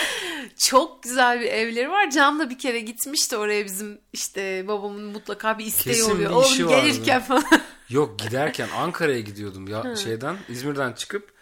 Çok 0.56 1.02
güzel 1.02 1.40
bir 1.40 1.46
evleri 1.46 1.90
var. 1.90 2.10
Can 2.10 2.38
da 2.38 2.50
bir 2.50 2.58
kere 2.58 2.80
gitmişti 2.80 3.36
oraya 3.36 3.64
bizim 3.64 3.98
işte 4.12 4.68
babamın 4.68 5.04
mutlaka 5.04 5.58
bir 5.58 5.64
isteği 5.64 5.94
Kesin 5.94 6.10
oluyor. 6.10 6.30
bir 6.30 6.34
Oğlum 6.34 6.68
gelirken 6.68 7.22
falan. 7.22 7.44
Yok 7.88 8.18
giderken 8.18 8.68
Ankara'ya 8.76 9.20
gidiyordum 9.20 9.68
ya 9.68 9.96
şeyden 9.96 10.36
İzmir'den 10.48 10.92
çıkıp 10.92 11.32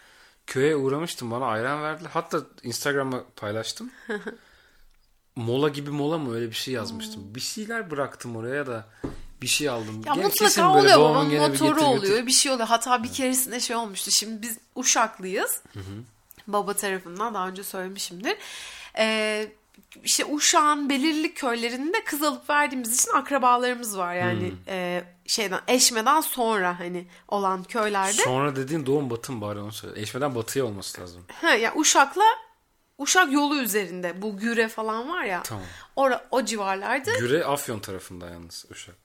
köye 0.47 0.75
uğramıştım 0.75 1.31
bana 1.31 1.45
ayran 1.45 1.83
verdiler. 1.83 2.09
Hatta 2.13 2.41
Instagram'a 2.63 3.23
paylaştım. 3.35 3.91
mola 5.35 5.69
gibi 5.69 5.89
mola 5.89 6.17
mı 6.17 6.35
öyle 6.35 6.47
bir 6.49 6.55
şey 6.55 6.73
yazmıştım. 6.73 7.35
Bir 7.35 7.39
şeyler 7.39 7.91
bıraktım 7.91 8.35
oraya 8.35 8.67
da 8.67 8.85
bir 9.41 9.47
şey 9.47 9.69
aldım. 9.69 10.01
Ya 10.05 10.13
kesin 10.13 10.63
mutlaka 10.63 10.75
böyle 10.75 10.95
oluyor 10.95 10.99
babamın 10.99 11.29
gene 11.29 11.53
bir 11.53 11.61
motoru 11.61 11.75
getir 11.75 11.87
oluyor 11.87 12.27
bir 12.27 12.31
şey 12.31 12.51
oluyor. 12.51 12.67
Hatta 12.67 13.03
bir 13.03 13.13
keresinde 13.13 13.59
şey 13.59 13.75
olmuştu. 13.75 14.11
Şimdi 14.11 14.41
biz 14.41 14.57
Uşaklıyız. 14.75 15.61
Baba 16.47 16.73
tarafından 16.73 17.33
daha 17.33 17.47
önce 17.47 17.63
söylemişimdir. 17.63 18.37
Ee, 18.97 19.51
işte 20.03 20.25
Uşak'ın 20.25 20.89
belirli 20.89 21.33
köylerinde 21.33 22.03
kız 22.03 22.23
alıp 22.23 22.49
verdiğimiz 22.49 22.93
için 22.93 23.11
akrabalarımız 23.13 23.97
var. 23.97 24.15
Yani 24.15 24.53
e, 24.67 25.03
şeyden 25.25 25.59
eşmeden 25.67 26.21
sonra 26.21 26.79
hani 26.79 27.07
olan 27.27 27.63
köylerde. 27.63 28.13
Sonra 28.13 28.55
dediğin 28.55 28.85
doğum 28.85 29.09
batım 29.09 29.41
bari 29.41 29.59
onu 29.59 29.71
söyle. 29.71 30.01
Eşmeden 30.01 30.35
batıya 30.35 30.65
olması 30.65 31.01
lazım. 31.01 31.25
Ha, 31.41 31.49
yani 31.49 31.79
Uşak'la 31.79 32.25
Uşak 32.97 33.31
yolu 33.31 33.57
üzerinde 33.57 34.21
bu 34.21 34.37
Güre 34.37 34.67
falan 34.67 35.09
var 35.09 35.23
ya. 35.23 35.43
Tamam. 35.43 35.65
Ora, 35.95 36.27
o 36.31 36.45
civarlarda. 36.45 37.17
Güre 37.17 37.45
Afyon 37.45 37.79
tarafında 37.79 38.29
yalnız 38.29 38.65
Uşak. 38.69 38.95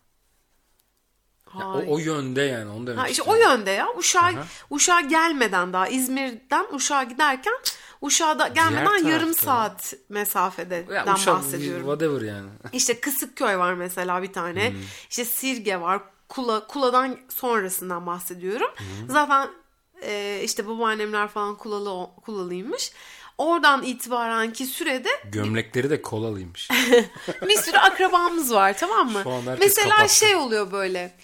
Ya 1.59 1.67
o, 1.67 1.85
o 1.87 1.99
yönde 1.99 2.43
yani 2.43 2.71
onu 2.71 2.87
demek 2.87 3.03
Ha 3.03 3.09
işte 3.09 3.23
o 3.23 3.37
yönde 3.37 3.71
ya. 3.71 3.87
Uşak'a 3.97 4.27
Aha. 4.27 4.47
Uşak'a 4.71 5.01
gelmeden 5.01 5.73
daha 5.73 5.89
İzmir'den 5.89 6.67
Uşak'a 6.73 7.05
giderken 7.05 7.55
Uşak'a 8.01 8.49
gelmeden 8.49 9.03
Diğer 9.05 9.13
yarım 9.13 9.35
saat 9.35 9.95
mesafeden 10.09 10.85
Ya 10.95 11.15
Uşak, 11.15 11.35
bahsediyorum. 11.35 11.83
whatever 11.83 12.21
yani. 12.21 12.49
İşte 12.73 13.01
Kısıkköy 13.01 13.59
var 13.59 13.75
mesela 13.75 14.23
bir 14.23 14.33
tane. 14.33 14.71
Hmm. 14.71 14.79
İşte 15.11 15.25
Sirge 15.25 15.81
var. 15.81 16.01
Kula, 16.29 16.67
Kula'dan 16.67 17.19
sonrasından 17.29 18.07
bahsediyorum. 18.07 18.71
Zaten 19.09 19.49
e, 20.03 20.41
işte 20.45 20.67
babaannemler 20.67 21.29
falan 21.29 21.55
Kulalı, 21.57 22.11
Kulalıymış. 22.25 22.93
Oradan 23.39 23.83
itibarenki 23.83 24.67
sürede 24.67 25.09
Gömlekleri 25.25 25.91
de 25.91 26.03
kolalıymış. 26.03 26.71
bir 27.49 27.57
sürü 27.57 27.77
akrabamız 27.77 28.53
var 28.55 28.79
tamam 28.79 29.13
mı? 29.13 29.21
Şu 29.23 29.31
an 29.31 29.43
herkes 29.43 29.61
Mesela 29.61 29.97
kapattı. 29.97 30.15
şey 30.15 30.37
oluyor 30.37 30.73
böyle. 30.73 31.15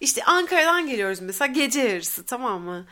İşte 0.00 0.24
Ankara'dan 0.24 0.86
geliyoruz 0.86 1.20
mesela 1.20 1.52
gece 1.52 1.80
yarısı 1.80 2.26
tamam 2.26 2.62
mı? 2.62 2.86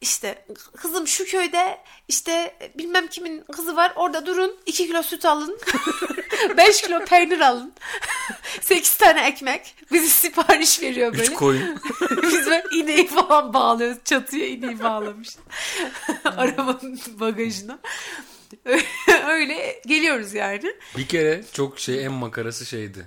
İşte 0.00 0.44
kızım 0.76 1.06
şu 1.08 1.24
köyde 1.24 1.78
işte 2.08 2.56
bilmem 2.78 3.06
kimin 3.06 3.44
kızı 3.52 3.76
var 3.76 3.92
orada 3.96 4.26
durun 4.26 4.56
2 4.66 4.86
kilo 4.86 5.02
süt 5.02 5.24
alın 5.24 5.60
5 6.56 6.82
kilo 6.82 7.04
peynir 7.04 7.40
alın 7.40 7.72
8 8.60 8.96
tane 8.96 9.26
ekmek 9.28 9.74
bizi 9.92 10.08
sipariş 10.10 10.82
veriyor 10.82 11.12
böyle. 11.12 11.22
Üç 11.22 11.34
koyun. 11.34 11.80
Biz 12.22 12.46
böyle 12.46 12.64
ineği 12.72 13.06
falan 13.06 13.54
bağlıyoruz 13.54 13.98
çatıya 14.04 14.46
ineği 14.46 14.82
bağlamış 14.82 15.28
arabanın 16.24 17.00
bagajına 17.08 17.78
öyle 19.28 19.82
geliyoruz 19.86 20.34
yani. 20.34 20.74
Bir 20.96 21.08
kere 21.08 21.44
çok 21.52 21.80
şey 21.80 22.04
en 22.04 22.12
makarası 22.12 22.66
şeydi. 22.66 23.06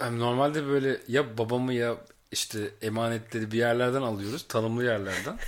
Yani 0.00 0.18
normalde 0.18 0.66
böyle 0.66 1.00
ya 1.08 1.38
babamı 1.38 1.74
ya 1.74 1.96
işte 2.32 2.70
emanetleri 2.82 3.52
bir 3.52 3.58
yerlerden 3.58 4.02
alıyoruz. 4.02 4.44
Tanımlı 4.48 4.84
yerlerden. 4.84 5.38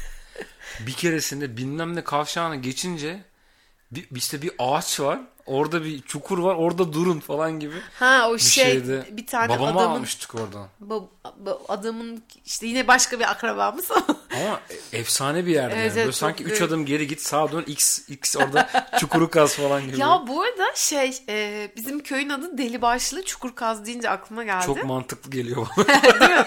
bir 0.86 0.92
keresinde 0.92 1.56
bilmem 1.56 1.96
ne 1.96 2.04
kavşağına 2.04 2.56
geçince 2.56 3.22
bir, 3.90 4.06
işte 4.10 4.42
bir 4.42 4.52
ağaç 4.58 5.00
var. 5.00 5.20
Orada 5.50 5.84
bir 5.84 6.02
çukur 6.02 6.38
var. 6.38 6.54
Orada 6.54 6.92
durun 6.92 7.20
falan 7.20 7.60
gibi. 7.60 7.74
Ha 7.98 8.26
o 8.30 8.34
Bir 8.34 8.38
şey 8.38 8.64
şeyde. 8.64 9.04
bir 9.10 9.26
tane 9.26 9.48
Babamı 9.48 9.78
adamın 9.78 9.94
almıştık 9.96 10.34
oradan. 10.34 10.68
Ba- 10.88 11.06
ba- 11.44 11.58
adamın 11.68 12.22
işte 12.46 12.66
yine 12.66 12.88
başka 12.88 13.18
bir 13.20 13.30
akrabamız 13.30 13.90
Ama 13.90 14.60
efsane 14.92 15.46
bir 15.46 15.50
yerde. 15.54 15.74
Evet, 15.74 15.84
yani. 15.84 15.94
Böyle 15.94 16.02
evet, 16.02 16.14
sanki 16.14 16.38
çok 16.42 16.46
3 16.52 16.58
büyük. 16.58 16.70
adım 16.70 16.86
geri 16.86 17.06
git 17.06 17.20
sağa 17.20 17.52
dön 17.52 17.64
x 17.66 18.08
x 18.08 18.36
orada 18.36 18.68
çukuru 19.00 19.30
kaz 19.30 19.54
falan 19.54 19.86
gibi. 19.86 20.00
ya 20.00 20.24
bu 20.28 20.42
arada 20.42 20.66
şey 20.74 21.18
e, 21.28 21.68
bizim 21.76 22.00
köyün 22.00 22.28
adı 22.28 22.58
Delibaşlı 22.58 23.24
Çukurkaz 23.24 23.86
deyince 23.86 24.10
aklıma 24.10 24.44
geldi. 24.44 24.66
Çok 24.66 24.84
mantıklı 24.84 25.30
geliyor 25.30 25.66
bana. 25.76 26.46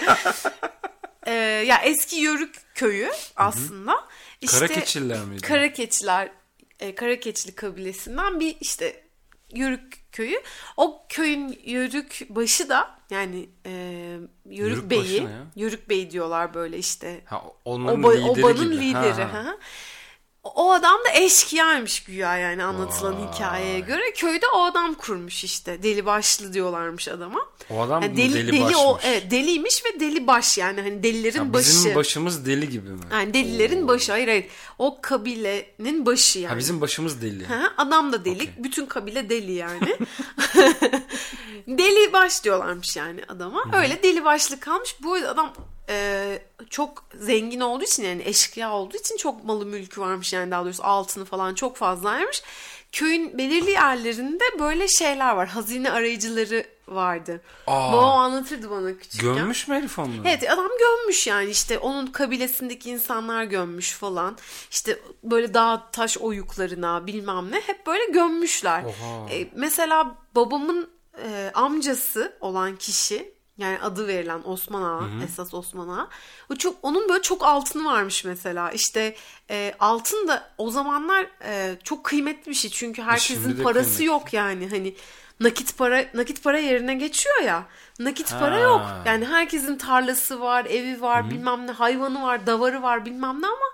E, 1.26 1.32
ya 1.66 1.78
eski 1.78 2.16
Yörük 2.16 2.54
köyü 2.74 3.10
aslında. 3.36 3.94
İşte, 4.40 4.58
Karakeçililer 4.58 5.20
miydi? 5.20 5.42
Karakeçiler 5.42 6.30
e, 6.80 6.94
Karakeçili 6.94 7.54
kabilesinden 7.54 8.40
bir 8.40 8.56
işte 8.60 9.04
Yörük 9.54 10.12
köyü. 10.12 10.42
O 10.76 11.06
köyün 11.08 11.60
Yörük 11.64 12.26
başı 12.28 12.68
da 12.68 12.98
yani 13.10 13.48
e, 13.66 13.70
Yörük, 13.70 14.76
Yörük 14.76 14.90
Bey'i? 14.90 15.28
Yörük 15.56 15.88
Bey 15.88 16.10
diyorlar 16.10 16.54
böyle 16.54 16.78
işte. 16.78 17.20
Ha, 17.24 17.42
onların 17.64 18.00
Oba, 18.00 18.12
lideri 18.12 18.44
obanın 18.44 18.72
gibi. 18.72 18.80
lideri. 18.84 19.22
Ha, 19.22 19.44
ha. 19.44 19.56
O 20.44 20.72
adam 20.72 20.98
da 21.04 21.12
eşkıyaymış 21.20 22.02
güya 22.04 22.36
yani 22.36 22.64
anlatılan 22.64 23.14
Vay. 23.26 23.32
hikayeye 23.34 23.80
göre. 23.80 24.12
Köyde 24.12 24.46
o 24.54 24.62
adam 24.64 24.94
kurmuş 24.94 25.44
işte. 25.44 25.82
Deli 25.82 26.06
başlı 26.06 26.52
diyorlarmış 26.52 27.08
adama. 27.08 27.46
O 27.70 27.80
adam 27.80 28.02
Yani 28.02 28.16
deli, 28.16 28.34
deli, 28.34 28.52
deli, 28.52 28.60
başmış. 28.62 28.76
o 28.78 28.98
evet 29.04 29.30
deliymiş 29.30 29.82
ve 29.84 30.00
deli 30.00 30.26
baş 30.26 30.58
yani 30.58 30.80
hani 30.80 31.02
delilerin 31.02 31.38
Ha, 31.38 31.52
başı. 31.52 31.68
bizim 31.70 31.94
başımız 31.94 32.46
deli 32.46 32.68
gibi 32.68 32.88
mi? 32.90 33.00
Yani 33.12 33.34
delilerin 33.34 33.88
başı 33.88 34.12
hayır 34.12 34.28
hayır. 34.28 34.46
O 34.78 34.98
kabilenin 35.02 36.06
başı 36.06 36.38
yani. 36.38 36.52
Ha, 36.52 36.58
bizim 36.58 36.80
başımız 36.80 37.22
deli. 37.22 37.46
Hı, 37.48 37.70
Adam 37.76 38.12
da 38.12 38.24
deli. 38.24 38.34
Okey. 38.34 38.50
Bütün 38.58 38.86
kabile 38.86 39.28
deli 39.28 39.52
yani. 39.52 39.96
deli 41.68 42.12
baş 42.12 42.44
diyorlarmış 42.44 42.96
yani 42.96 43.20
adama. 43.28 43.64
Öyle 43.82 44.02
deli 44.02 44.24
başlı 44.24 44.60
kalmış. 44.60 44.96
Bu 45.02 45.14
adam 45.14 45.52
e, 45.88 46.38
çok 46.70 47.04
zengin 47.14 47.60
olduğu 47.60 47.84
için 47.84 48.04
yani 48.04 48.22
eşkıya 48.24 48.72
olduğu 48.72 48.96
için 48.96 49.16
çok 49.16 49.44
malı 49.44 49.66
mülkü 49.66 50.00
varmış 50.00 50.32
yani 50.32 50.50
daha 50.50 50.64
doğrusu 50.64 50.84
altını 50.84 51.24
falan 51.24 51.54
çok 51.54 51.76
fazlaymış. 51.76 52.42
Köyün 52.92 53.38
belirli 53.38 53.70
yerlerinde 53.70 54.44
böyle 54.58 54.88
şeyler 54.88 55.34
var. 55.34 55.48
Hazine 55.48 55.90
arayıcıları 55.90 56.64
vardı. 56.88 57.40
Aa. 57.66 57.92
Babam 57.92 58.18
anlatırdı 58.18 58.70
bana 58.70 58.98
küçükken. 58.98 59.34
Gömmüş 59.34 59.68
mü 59.68 59.74
herif 59.74 59.98
onları? 59.98 60.20
Evet 60.24 60.50
adam 60.50 60.70
gömmüş 60.78 61.26
yani 61.26 61.50
işte 61.50 61.78
onun 61.78 62.06
kabilesindeki 62.06 62.90
insanlar 62.90 63.44
gömmüş 63.44 63.92
falan. 63.92 64.38
İşte 64.70 64.98
böyle 65.22 65.54
dağ 65.54 65.90
taş 65.92 66.18
oyuklarına 66.18 67.06
bilmem 67.06 67.50
ne 67.50 67.60
hep 67.60 67.86
böyle 67.86 68.04
gömmüşler. 68.04 68.84
Oha. 68.84 69.30
E, 69.30 69.48
mesela 69.54 70.14
babamın 70.34 70.90
e, 71.24 71.50
amcası 71.54 72.36
olan 72.40 72.76
kişi 72.76 73.33
yani 73.58 73.78
adı 73.82 74.08
verilen 74.08 74.40
Osman 74.44 74.82
Ağa, 74.82 75.04
esas 75.24 75.54
Osman 75.54 75.88
Ağa. 75.88 76.08
O 76.50 76.56
çok 76.56 76.76
onun 76.82 77.08
böyle 77.08 77.22
çok 77.22 77.44
altını 77.44 77.84
varmış 77.84 78.24
mesela. 78.24 78.70
İşte 78.70 79.16
e, 79.50 79.74
altın 79.80 80.28
da 80.28 80.50
o 80.58 80.70
zamanlar 80.70 81.26
e, 81.44 81.76
çok 81.84 82.04
kıymetli 82.04 82.50
bir 82.50 82.54
şey. 82.56 82.70
Çünkü 82.70 83.02
herkesin 83.02 83.42
şimdi 83.42 83.58
de 83.58 83.62
parası 83.62 83.84
kıymetli. 83.96 84.04
yok 84.04 84.32
yani. 84.32 84.68
Hani 84.70 84.94
nakit 85.40 85.78
para 85.78 86.04
nakit 86.14 86.44
para 86.44 86.58
yerine 86.58 86.94
geçiyor 86.94 87.40
ya. 87.42 87.64
Nakit 87.98 88.30
para 88.30 88.54
Ha. 88.54 88.60
yok. 88.60 88.82
Yani 89.06 89.24
herkesin 89.24 89.76
tarlası 89.78 90.40
var, 90.40 90.64
evi 90.64 91.00
var, 91.00 91.30
bilmem 91.30 91.66
ne, 91.66 91.70
hayvanı 91.72 92.22
var, 92.22 92.46
davarı 92.46 92.82
var, 92.82 93.04
bilmem 93.04 93.42
ne 93.42 93.46
ama 93.46 93.66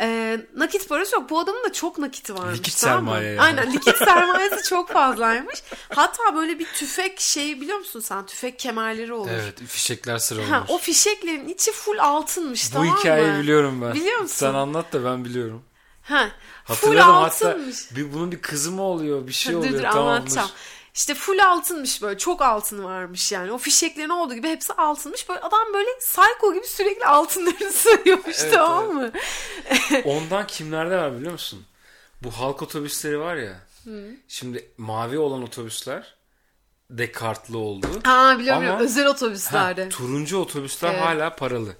e, 0.00 0.40
nakit 0.56 0.88
parası 0.88 1.16
yok. 1.16 1.30
Bu 1.30 1.38
adamın 1.38 1.64
da 1.64 1.72
çok 1.72 1.98
nakiti 1.98 2.34
varmış. 2.38 2.58
Likit 2.58 2.80
tamam 2.80 2.98
sermaye 3.06 3.28
yani. 3.28 3.40
Aynen 3.40 3.72
likit 3.72 3.96
sermayesi 3.96 4.68
çok 4.68 4.88
fazlaymış. 4.92 5.62
Hatta 5.94 6.34
böyle 6.34 6.58
bir 6.58 6.66
tüfek 6.66 7.20
şeyi 7.20 7.60
biliyor 7.60 7.78
musun 7.78 8.00
sen? 8.00 8.26
Tüfek 8.26 8.58
kemerleri 8.58 9.12
olur. 9.12 9.28
Evet 9.32 9.60
fişekler 9.66 10.18
sıralanır. 10.18 10.50
Ha, 10.50 10.64
o 10.68 10.78
fişeklerin 10.78 11.48
içi 11.48 11.72
full 11.72 11.98
altınmış 11.98 12.68
Bu 12.70 12.72
tamam 12.72 12.88
mı? 12.88 12.98
hikayeyi 12.98 13.38
biliyorum 13.38 13.82
ben. 13.82 13.94
Biliyor 13.94 14.18
musun? 14.20 14.34
Sen 14.36 14.54
anlat 14.54 14.92
da 14.92 15.04
ben 15.04 15.24
biliyorum. 15.24 15.62
Ha, 16.02 16.28
full 16.64 16.74
Hatırladım 16.74 17.14
hatta 17.14 17.48
altınmış. 17.48 17.76
bir, 17.96 18.12
bunun 18.12 18.32
bir 18.32 18.42
kızı 18.42 18.70
mı 18.72 18.82
oluyor 18.82 19.26
bir 19.26 19.32
şey 19.32 19.52
Dur 19.52 19.58
oluyor 19.58 19.72
dur 19.74 19.82
tamamdır. 19.82 20.10
anlatacağım. 20.10 20.50
İşte 20.94 21.14
full 21.14 21.38
altınmış 21.38 22.02
böyle 22.02 22.18
çok 22.18 22.42
altın 22.42 22.84
varmış 22.84 23.32
yani. 23.32 23.52
O 23.52 23.58
fişeklerin 23.58 24.08
olduğu 24.08 24.34
gibi 24.34 24.48
hepsi 24.48 24.72
altınmış. 24.72 25.28
Böyle 25.28 25.40
adam 25.40 25.74
böyle 25.74 25.88
psycho 25.98 26.54
gibi 26.54 26.66
sürekli 26.66 27.04
altınlarını 27.06 27.72
sayıyormuş 27.72 28.36
Evet, 28.40 28.52
tamam 28.54 28.94
mı? 28.94 29.12
Ondan 30.04 30.46
kimlerde 30.46 30.96
var 30.96 31.16
biliyor 31.16 31.32
musun? 31.32 31.64
Bu 32.22 32.30
halk 32.30 32.62
otobüsleri 32.62 33.20
var 33.20 33.36
ya. 33.36 33.60
Şimdi 34.28 34.70
mavi 34.78 35.18
olan 35.18 35.42
otobüsler 35.42 36.14
de 36.90 37.12
kartlı 37.12 37.58
oldu. 37.58 37.86
Ha 38.04 38.36
biliyorum, 38.38 38.56
Ama- 38.58 38.60
biliyorum. 38.62 38.80
özel 38.86 39.04
Ha, 39.04 39.10
otobüslerde. 39.10 39.88
turuncu 39.88 40.38
otobüsler 40.38 40.90
Evet. 40.90 41.02
hala 41.02 41.36
paralı. 41.36 41.76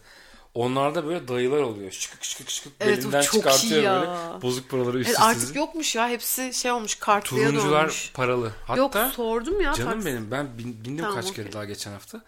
Onlarda 0.54 1.06
böyle 1.06 1.28
dayılar 1.28 1.60
oluyor. 1.60 1.90
Şıkık 1.92 2.24
şıkık 2.24 2.50
şıkık 2.50 2.72
Evet, 2.80 2.98
belinden 2.98 3.22
çıkartıyor 3.22 4.00
böyle. 4.00 4.42
Bozuk 4.42 4.70
paraları 4.70 4.98
üst 4.98 5.08
Evet, 5.10 5.20
artık 5.22 5.56
yokmuş 5.56 5.94
ya 5.94 6.08
hepsi 6.08 6.54
şey 6.54 6.70
olmuş 6.72 6.94
kartlıya 6.94 7.48
Turuncular 7.50 8.10
paralı. 8.14 8.52
Hatta 8.66 8.80
Yok 9.04 9.12
sordum 9.14 9.60
ya. 9.60 9.72
canım 9.72 9.92
taksi- 9.92 10.06
benim 10.06 10.30
ben 10.30 10.58
bin- 10.58 10.84
bindim 10.84 11.04
Tamam, 11.04 11.14
kaç 11.14 11.24
okey. 11.30 11.44
kere 11.44 11.52
daha 11.52 11.64
geçen 11.64 11.92
hafta. 11.92 12.22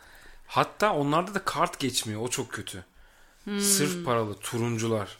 Hatta 0.46 0.92
onlarda 0.94 1.34
da 1.34 1.44
kart 1.44 1.78
geçmiyor. 1.78 2.20
O 2.22 2.28
çok 2.28 2.52
kötü. 2.52 2.84
Hmm. 3.44 3.60
Sırf 3.60 4.04
paralı 4.04 4.34
turuncular. 4.34 5.18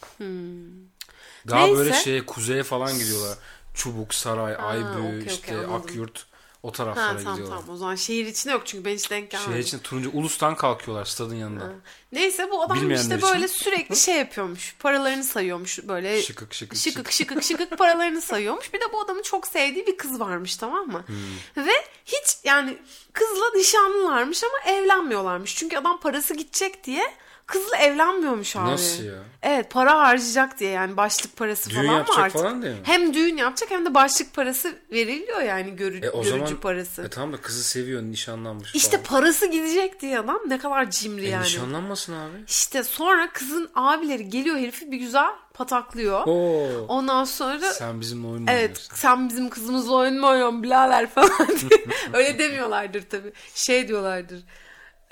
Daha 1.49 1.61
Neyse. 1.61 1.79
böyle 1.79 1.92
şeye 1.92 2.27
kuzeye 2.27 2.62
falan 2.62 2.99
gidiyorlar. 2.99 3.38
Çubuk, 3.75 4.14
Saray, 4.14 4.57
Aybü, 4.61 4.85
okey, 4.88 5.19
okey, 5.21 5.35
işte 5.35 5.55
anladım. 5.57 5.75
Akyurt 5.75 6.27
o 6.62 6.69
Ha 6.69 6.73
taraflara 6.73 7.07
tamam 7.19 7.35
gidiyorlar. 7.35 7.59
tamam 7.61 7.75
o 7.75 7.77
zaman 7.79 7.95
şehir 7.95 8.27
içinde 8.27 8.53
yok 8.53 8.62
çünkü 8.66 8.85
ben 8.85 8.95
hiç 8.95 9.11
denk 9.11 9.31
gelmedim. 9.31 9.53
Şehir 9.53 9.62
için 9.62 9.79
turuncu 9.79 10.11
ulustan 10.12 10.57
kalkıyorlar 10.57 11.05
stadın 11.05 11.35
yanında. 11.35 11.73
Neyse 12.12 12.49
bu 12.51 12.62
adam 12.62 12.77
Bilmeyenler 12.77 13.16
işte 13.16 13.23
böyle 13.33 13.45
için. 13.45 13.57
sürekli 13.57 13.97
şey 13.97 14.16
yapıyormuş. 14.16 14.75
Paralarını 14.79 15.25
sayıyormuş 15.25 15.79
böyle. 15.83 16.23
Şıkık 16.23 16.55
şıkık 16.55 16.79
Şıkık 16.79 17.12
şıkık 17.12 17.42
şıkık 17.42 17.79
paralarını 17.79 18.21
sayıyormuş. 18.23 18.73
Bir 18.75 18.81
de 18.81 18.85
bu 18.92 19.01
adamın 19.01 19.23
çok 19.23 19.47
sevdiği 19.47 19.87
bir 19.87 19.97
kız 19.97 20.21
varmış 20.21 20.57
tamam 20.57 20.87
mı? 20.87 21.05
Hmm. 21.07 21.66
Ve 21.66 21.73
hiç 22.07 22.37
yani 22.45 22.79
kızla 23.12 23.51
nişanlılarmış 23.55 24.42
ama 24.45 24.73
evlenmiyorlarmış. 24.77 25.57
Çünkü 25.57 25.77
adam 25.77 26.01
parası 26.01 26.35
gidecek 26.35 26.85
diye 26.85 27.14
kızla 27.46 27.76
evlenmiyormuş 27.76 28.56
abi. 28.56 28.70
Nasıl 28.70 29.04
ya? 29.04 29.14
Evet 29.42 29.70
para 29.70 29.98
harcayacak 29.98 30.59
diye 30.61 30.70
yani 30.70 30.96
başlık 30.96 31.37
parası 31.37 31.70
Düğün 31.70 31.76
falan 31.76 31.98
mı 32.00 32.06
artık? 32.16 32.40
falan 32.40 32.62
diye 32.62 32.72
mi? 32.72 32.78
Hem 32.82 33.14
düğün 33.14 33.37
yapacak 33.37 33.70
hem 33.70 33.87
de 33.87 33.94
başlık 33.94 34.35
parası 34.35 34.78
veriliyor 34.92 35.40
yani 35.42 35.76
görü, 35.76 36.06
E 36.06 36.11
o 36.11 36.22
görücü 36.22 36.38
zaman 36.46 36.61
parası. 36.61 37.02
e 37.02 37.09
tamam 37.09 37.32
da 37.32 37.37
kızı 37.37 37.64
seviyor 37.64 38.02
nişanlanmış 38.02 38.74
İşte 38.74 38.90
falan. 39.02 39.04
parası 39.04 39.46
gidecek 39.46 40.00
diye 40.00 40.18
adam 40.18 40.40
ne 40.46 40.59
kadar 40.59 40.90
cimri 40.90 41.26
E 41.26 41.28
yani. 41.28 41.42
nişanlanmasın 41.44 42.12
abi. 42.12 42.37
İşte 42.48 42.82
sonra 42.85 43.32
kızın 43.32 43.70
abileri 43.74 44.28
geliyor 44.30 44.56
herifi 44.56 44.90
bir 44.92 44.96
güzel 44.98 45.30
pataklıyor. 45.54 46.22
Oo. 46.26 46.85
Ondan 46.88 47.24
sonra 47.24 47.72
Sen 47.72 48.00
bizimle 48.00 48.26
oyun 48.28 48.42
mu 48.42 48.48
evet 48.50 48.61
oynuyorsun? 48.62 48.94
sen 48.96 49.28
bizim 49.28 49.48
kızımızla 49.50 49.94
oyun 49.94 50.20
mu 50.20 50.26
oynuyorsun 50.28 50.62
birader 50.62 51.11
falan 51.11 51.30
diye. 51.48 51.85
Öyle 52.12 52.38
demiyorlardır 52.38 53.02
tabii. 53.11 53.32
Şey 53.54 53.88
diyorlardır. 53.88 54.40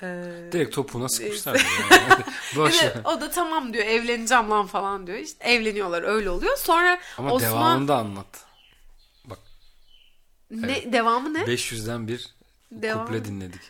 Ee, 0.03 0.23
Direkt 0.51 0.75
topuğuna 0.75 1.09
sıkmışlar. 1.09 1.65
Yani. 1.91 2.23
Boş 2.55 2.83
evet, 2.83 2.97
o 3.05 3.21
da 3.21 3.29
tamam 3.31 3.73
diyor 3.73 3.85
evleneceğim 3.85 4.51
lan 4.51 4.65
falan 4.65 5.07
diyor. 5.07 5.17
İşte 5.17 5.45
evleniyorlar 5.49 6.03
öyle 6.03 6.29
oluyor. 6.29 6.57
Sonra 6.57 6.99
Ama 7.17 7.31
Osman 7.31 7.51
devamını 7.51 7.87
da 7.87 7.95
anlat. 7.97 8.45
Bak 9.25 9.39
ne 10.51 10.93
devamı 10.93 11.33
ne? 11.33 11.39
500'den 11.39 12.07
bir 12.07 12.35
Devam. 12.71 13.05
kuple 13.05 13.25
dinledik. 13.25 13.61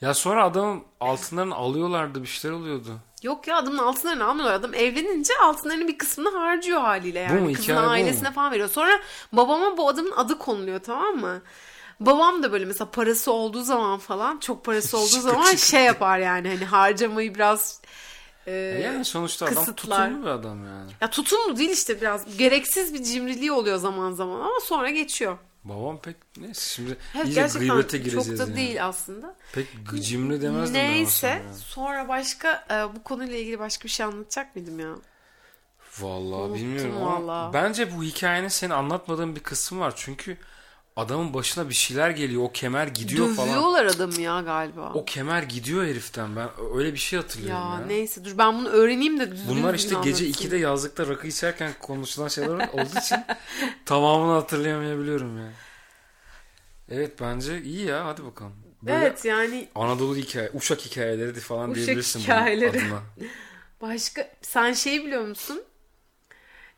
Ya 0.00 0.14
sonra 0.14 0.44
adamın 0.44 0.82
altınlarını 1.00 1.54
alıyorlardı 1.54 2.22
bir 2.22 2.28
şeyler 2.28 2.56
oluyordu. 2.56 2.98
Yok 3.22 3.48
ya 3.48 3.56
adamın 3.56 3.78
altınlarını 3.78 4.24
almıyorlar. 4.24 4.54
Adam 4.54 4.74
evlenince 4.74 5.34
altınlarının 5.42 5.88
bir 5.88 5.98
kısmını 5.98 6.38
harcıyor 6.38 6.80
haliyle 6.80 7.18
yani. 7.18 7.40
Bu 7.40 7.44
mu? 7.44 7.52
Kızın 7.52 7.62
Hikaye 7.62 7.86
bu 7.86 7.90
ailesine 7.90 8.28
mu? 8.28 8.34
falan 8.34 8.52
veriyor. 8.52 8.68
Sonra 8.68 9.00
babama 9.32 9.76
bu 9.76 9.88
adamın 9.88 10.12
adı 10.16 10.38
konuluyor 10.38 10.80
tamam 10.80 11.16
mı? 11.16 11.42
Babam 12.00 12.42
da 12.42 12.52
böyle 12.52 12.64
mesela 12.64 12.90
parası 12.90 13.32
olduğu 13.32 13.62
zaman 13.62 13.98
falan 13.98 14.38
çok 14.38 14.64
parası 14.64 14.98
olduğu 14.98 15.20
zaman 15.20 15.54
şey 15.56 15.84
yapar 15.84 16.18
yani 16.18 16.48
hani 16.48 16.64
harcamayı 16.64 17.34
biraz 17.34 17.80
e, 18.46 18.52
yani 18.52 19.04
sonuçta 19.04 19.46
adam 19.46 19.54
kısıtlar. 19.56 20.06
tutumlu 20.06 20.26
bir 20.26 20.30
adam 20.30 20.64
yani. 20.66 20.90
ya 21.00 21.10
tutumlu 21.10 21.56
değil 21.56 21.70
işte 21.70 22.00
biraz 22.00 22.36
gereksiz 22.36 22.94
bir 22.94 23.02
cimriliği 23.02 23.52
oluyor 23.52 23.78
zaman 23.78 24.12
zaman 24.12 24.40
ama 24.40 24.60
sonra 24.62 24.90
geçiyor. 24.90 25.38
Babam 25.64 26.00
pek 26.00 26.16
neyse 26.40 26.60
şimdi 26.74 26.96
Evet, 27.16 27.26
iyice 27.26 27.58
gıybete 27.58 27.96
çok 27.98 28.04
gireceğiz 28.04 28.38
da 28.38 28.42
yani. 28.44 28.56
değil 28.56 28.86
aslında. 28.86 29.36
Pek 29.52 29.66
cimri 30.02 30.42
demezdim 30.42 30.74
ben 30.74 30.90
Neyse 30.92 31.30
ama 31.44 31.52
sonra. 31.54 31.54
sonra 31.54 32.08
başka 32.08 32.66
e, 32.70 32.96
bu 32.96 33.02
konuyla 33.02 33.36
ilgili 33.36 33.58
başka 33.58 33.84
bir 33.84 33.88
şey 33.88 34.06
anlatacak 34.06 34.56
mıydım 34.56 34.80
ya? 34.80 34.94
Vallahi 36.00 36.40
Unuttum 36.40 36.54
bilmiyorum 36.54 36.96
ama 36.96 37.26
vallahi. 37.28 37.52
bence 37.52 37.96
bu 37.96 38.02
hikayenin 38.02 38.48
senin 38.48 38.70
anlatmadığın 38.70 39.36
bir 39.36 39.40
kısmı 39.40 39.80
var. 39.80 39.92
Çünkü 39.96 40.36
adamın 40.96 41.34
başına 41.34 41.68
bir 41.68 41.74
şeyler 41.74 42.10
geliyor. 42.10 42.42
O 42.42 42.52
kemer 42.52 42.86
gidiyor 42.86 43.34
falan. 43.34 43.48
Dövüyorlar 43.48 43.84
adamı 43.86 44.20
ya 44.20 44.40
galiba. 44.40 44.92
O 44.94 45.04
kemer 45.04 45.42
gidiyor 45.42 45.84
heriften. 45.84 46.36
Ben 46.36 46.48
öyle 46.74 46.92
bir 46.92 46.98
şey 46.98 47.18
hatırlıyorum 47.18 47.62
Ya, 47.72 47.80
ya. 47.80 47.86
neyse 47.86 48.24
dur 48.24 48.38
ben 48.38 48.58
bunu 48.58 48.68
öğreneyim 48.68 49.20
de 49.20 49.30
düzgün 49.32 49.56
Bunlar 49.56 49.74
işte 49.74 49.88
gece 49.88 50.24
anlatayım. 50.24 50.32
2'de 50.32 50.56
yazlıkta 50.56 51.06
rakı 51.06 51.26
içerken 51.26 51.72
konuşulan 51.82 52.28
şeyler 52.28 52.68
olduğu 52.68 52.98
için 52.98 53.18
tamamını 53.84 54.32
hatırlayamayabiliyorum 54.32 55.38
ya. 55.38 55.52
Evet 56.90 57.20
bence 57.20 57.62
iyi 57.62 57.86
ya 57.86 58.06
hadi 58.06 58.24
bakalım. 58.24 58.52
Böyle 58.82 58.96
Evet 58.98 59.24
yani 59.24 59.68
Anadolu 59.74 60.16
hikaye, 60.16 60.50
Uşak 60.54 60.80
hikayeleri 60.80 61.40
falan 61.40 61.70
Uşak 61.70 61.74
diyebilirsin 61.84 62.22
bunun 62.26 62.36
hikayeleri. 62.36 62.70
adına. 62.80 63.00
başka 63.80 64.28
sen 64.42 64.72
şeyi 64.72 65.04
biliyor 65.06 65.22
musun? 65.22 65.62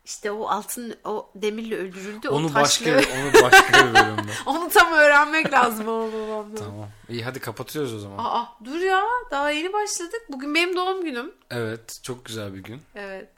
İşte 0.05 0.31
o 0.31 0.47
altın 0.47 0.95
o 1.05 1.29
demirle 1.35 1.77
öldürüldü. 1.77 2.29
Onu 2.29 2.47
o 2.47 2.53
başka 2.53 2.85
taşla... 2.85 3.13
bir, 3.13 3.23
onu 3.23 3.43
başka 3.43 3.87
bir 3.87 3.93
bölümde. 3.93 4.31
Onu 4.45 4.69
tam 4.69 4.93
öğrenmek 4.93 5.53
lazım 5.53 5.87
babamdan. 5.87 6.55
tamam. 6.55 6.89
İyi 7.09 7.23
hadi 7.23 7.39
kapatıyoruz 7.39 7.93
o 7.93 7.99
zaman. 7.99 8.17
Aa 8.17 8.47
dur 8.65 8.79
ya 8.79 9.03
daha 9.31 9.51
yeni 9.51 9.73
başladık. 9.73 10.21
Bugün 10.29 10.55
benim 10.55 10.75
doğum 10.75 11.03
günüm. 11.03 11.31
Evet 11.49 11.99
çok 12.03 12.25
güzel 12.25 12.53
bir 12.53 12.63
gün. 12.63 12.81
Evet. 12.95 13.29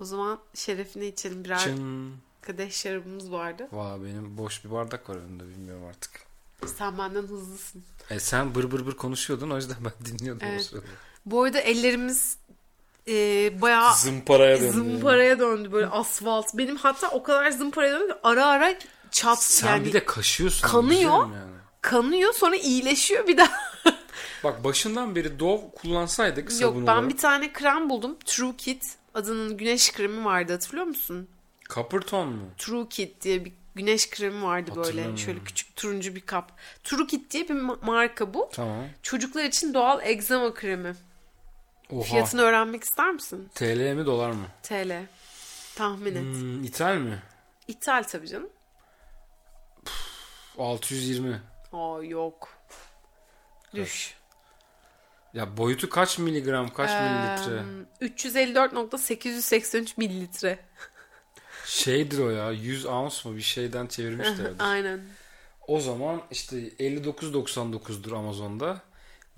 O 0.00 0.04
zaman 0.04 0.38
şerefine 0.54 1.06
içelim 1.06 1.44
birer 1.44 1.58
Çın. 1.58 2.14
kadeh 2.40 2.70
şarabımız 2.70 3.32
vardı. 3.32 3.68
Vay 3.72 4.02
benim 4.02 4.38
boş 4.38 4.64
bir 4.64 4.70
bardak 4.70 5.10
var 5.10 5.16
önümde 5.16 5.48
bilmiyorum 5.48 5.84
artık. 5.88 6.10
Sen 6.66 6.98
benden 6.98 7.22
hızlısın. 7.22 7.84
E 8.10 8.20
sen 8.20 8.54
bır 8.54 8.70
bır 8.70 8.86
bır 8.86 8.96
konuşuyordun 8.96 9.50
o 9.50 9.56
yüzden 9.56 9.76
ben 9.84 10.06
dinliyordum 10.06 10.46
o 10.48 10.50
Evet. 10.50 10.72
Bu 11.26 11.42
arada 11.42 11.60
ellerimiz 11.60 12.38
e, 13.08 13.60
bayağı 13.62 13.94
Zımparaya 13.94 14.60
döndü. 14.60 14.72
zımparaya 14.72 15.38
döndü 15.38 15.72
böyle 15.72 15.86
asfalt. 15.86 16.46
Benim 16.54 16.76
hatta 16.76 17.08
o 17.08 17.22
kadar 17.22 17.50
zımparaya 17.50 17.92
döndü 18.00 18.12
ki 18.12 18.18
ara 18.22 18.46
ara 18.46 18.74
çat 19.10 19.42
Sen 19.42 19.68
yani 19.68 19.84
bir 19.84 19.92
de 19.92 20.04
kaşıyorsun. 20.04 20.68
kanıyor. 20.68 21.20
Yani. 21.20 21.34
kanıyor 21.82 22.32
sonra 22.34 22.56
iyileşiyor 22.56 23.26
bir 23.26 23.36
daha. 23.36 23.52
Bak 24.44 24.64
başından 24.64 25.14
beri 25.16 25.38
Dove 25.40 25.60
kullansaydık 25.82 26.44
Yok 26.50 26.52
sabun 26.52 26.86
ben 26.86 26.92
olarak. 26.92 27.08
bir 27.10 27.16
tane 27.16 27.52
krem 27.52 27.90
buldum. 27.90 28.16
True 28.24 28.56
Kit 28.56 28.84
adının 29.14 29.56
güneş 29.56 29.92
kremi 29.92 30.24
vardı 30.24 30.52
hatırlıyor 30.52 30.86
musun? 30.86 31.28
Copperton 31.74 32.28
mu? 32.28 32.42
True 32.58 32.88
Kit 32.88 33.22
diye 33.22 33.44
bir 33.44 33.52
güneş 33.74 34.10
kremi 34.10 34.42
vardı 34.42 34.70
böyle. 34.76 35.16
Şöyle 35.16 35.38
küçük 35.44 35.76
turuncu 35.76 36.14
bir 36.14 36.20
kap. 36.20 36.52
True 36.84 37.06
Kit 37.06 37.30
diye 37.30 37.48
bir 37.48 37.54
ma- 37.54 37.84
marka 37.86 38.34
bu. 38.34 38.48
Tamam. 38.52 38.84
Çocuklar 39.02 39.44
için 39.44 39.74
doğal 39.74 40.00
egzama 40.02 40.54
kremi. 40.54 40.94
Oha. 41.92 42.02
Fiyatını 42.02 42.42
öğrenmek 42.42 42.84
ister 42.84 43.10
misin? 43.10 43.48
TL 43.54 43.94
mi 43.94 44.06
dolar 44.06 44.30
mı? 44.30 44.46
TL. 44.62 45.06
Tahmin 45.76 46.14
et. 46.14 46.22
Hmm, 46.22 46.64
İthal 46.64 46.94
mi? 46.96 47.22
İthal 47.68 48.02
tabii 48.02 48.28
canım. 48.28 48.50
620. 50.58 51.40
Aa 51.72 52.02
yok. 52.02 52.48
Düş. 53.74 54.14
Ya 55.34 55.56
boyutu 55.56 55.88
kaç 55.88 56.18
miligram, 56.18 56.68
kaç 56.68 56.90
mililitre? 56.90 57.62
Ee, 58.00 58.06
354.883 58.06 59.92
mililitre. 59.96 60.58
Şeydir 61.66 62.18
o 62.18 62.30
ya 62.30 62.50
100 62.50 62.86
ounce 62.86 63.28
mu 63.28 63.36
bir 63.36 63.40
şeyden 63.42 63.86
çevirmişlerdir. 63.86 64.56
Aynen. 64.70 65.00
o 65.66 65.80
zaman 65.80 66.22
işte 66.30 66.56
59.99'dur 66.68 68.16
Amazon'da. 68.16 68.80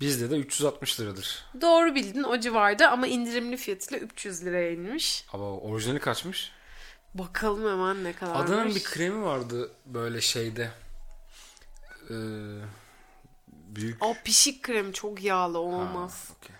Bizde 0.01 0.29
de 0.31 0.35
360 0.37 0.99
liradır. 0.99 1.45
Doğru 1.61 1.95
bildin 1.95 2.23
o 2.23 2.39
civarda 2.39 2.91
ama 2.91 3.07
indirimli 3.07 3.57
fiyatıyla 3.57 4.05
300 4.05 4.45
liraya 4.45 4.71
inmiş. 4.71 5.25
Ama 5.33 5.57
orijinali 5.57 5.99
kaçmış? 5.99 6.51
Bakalım 7.13 7.71
hemen 7.71 8.03
ne 8.03 8.13
kadar. 8.13 8.35
Adana'nın 8.35 8.75
bir 8.75 8.83
kremi 8.83 9.23
vardı 9.23 9.71
böyle 9.85 10.21
şeyde. 10.21 10.71
Ee, 12.09 12.13
büyük. 13.47 14.03
O 14.03 14.15
pişik 14.23 14.63
kremi 14.63 14.93
çok 14.93 15.23
yağlı 15.23 15.59
o 15.59 15.61
olmaz. 15.61 16.29
Ha, 16.29 16.33
okey. 16.37 16.55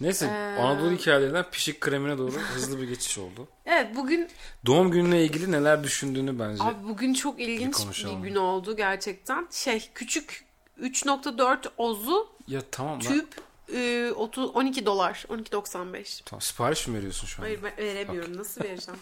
Neyse 0.00 0.26
Ee, 0.26 0.60
Anadolu 0.62 0.92
hikayelerinden 0.92 1.50
pişik 1.50 1.80
kremine 1.80 2.18
doğru 2.18 2.32
hızlı 2.32 2.82
bir 2.82 2.88
geçiş 2.88 3.18
oldu. 3.18 3.48
Evet 3.66 3.96
bugün 3.96 4.28
Doğum 4.66 4.90
gününe 4.90 5.22
ilgili 5.24 5.52
neler 5.52 5.84
düşündüğünü 5.84 6.38
bence. 6.38 6.62
abi 6.62 6.88
bugün 6.88 7.14
çok 7.14 7.40
ilginç 7.40 7.76
bir, 8.04 8.12
gün 8.22 8.34
oldu 8.34 8.76
gerçekten. 8.76 9.48
Şey 9.50 9.90
küçük 9.94 10.47
3.4 10.82 11.68
ozu 11.76 12.28
ya 12.48 12.60
tamam 12.70 12.98
tüp 13.00 13.28
e, 13.74 14.10
30 14.16 14.50
12 14.56 14.86
dolar 14.86 15.24
12.95. 15.28 16.22
tamam, 16.24 16.40
sipariş 16.40 16.86
mi 16.86 16.98
veriyorsun 16.98 17.26
şu 17.26 17.42
an? 17.42 17.46
Hayır 17.46 17.60
ben 17.62 17.76
veremiyorum. 17.84 18.36
Nasıl 18.36 18.64
vereceğim? 18.64 19.00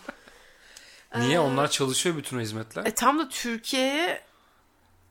Niye 1.18 1.40
onlar 1.40 1.70
çalışıyor 1.70 2.16
bütün 2.16 2.38
o 2.38 2.40
hizmetler? 2.40 2.86
E 2.86 2.94
tam 2.94 3.18
da 3.18 3.28
Türkiye'ye 3.28 4.20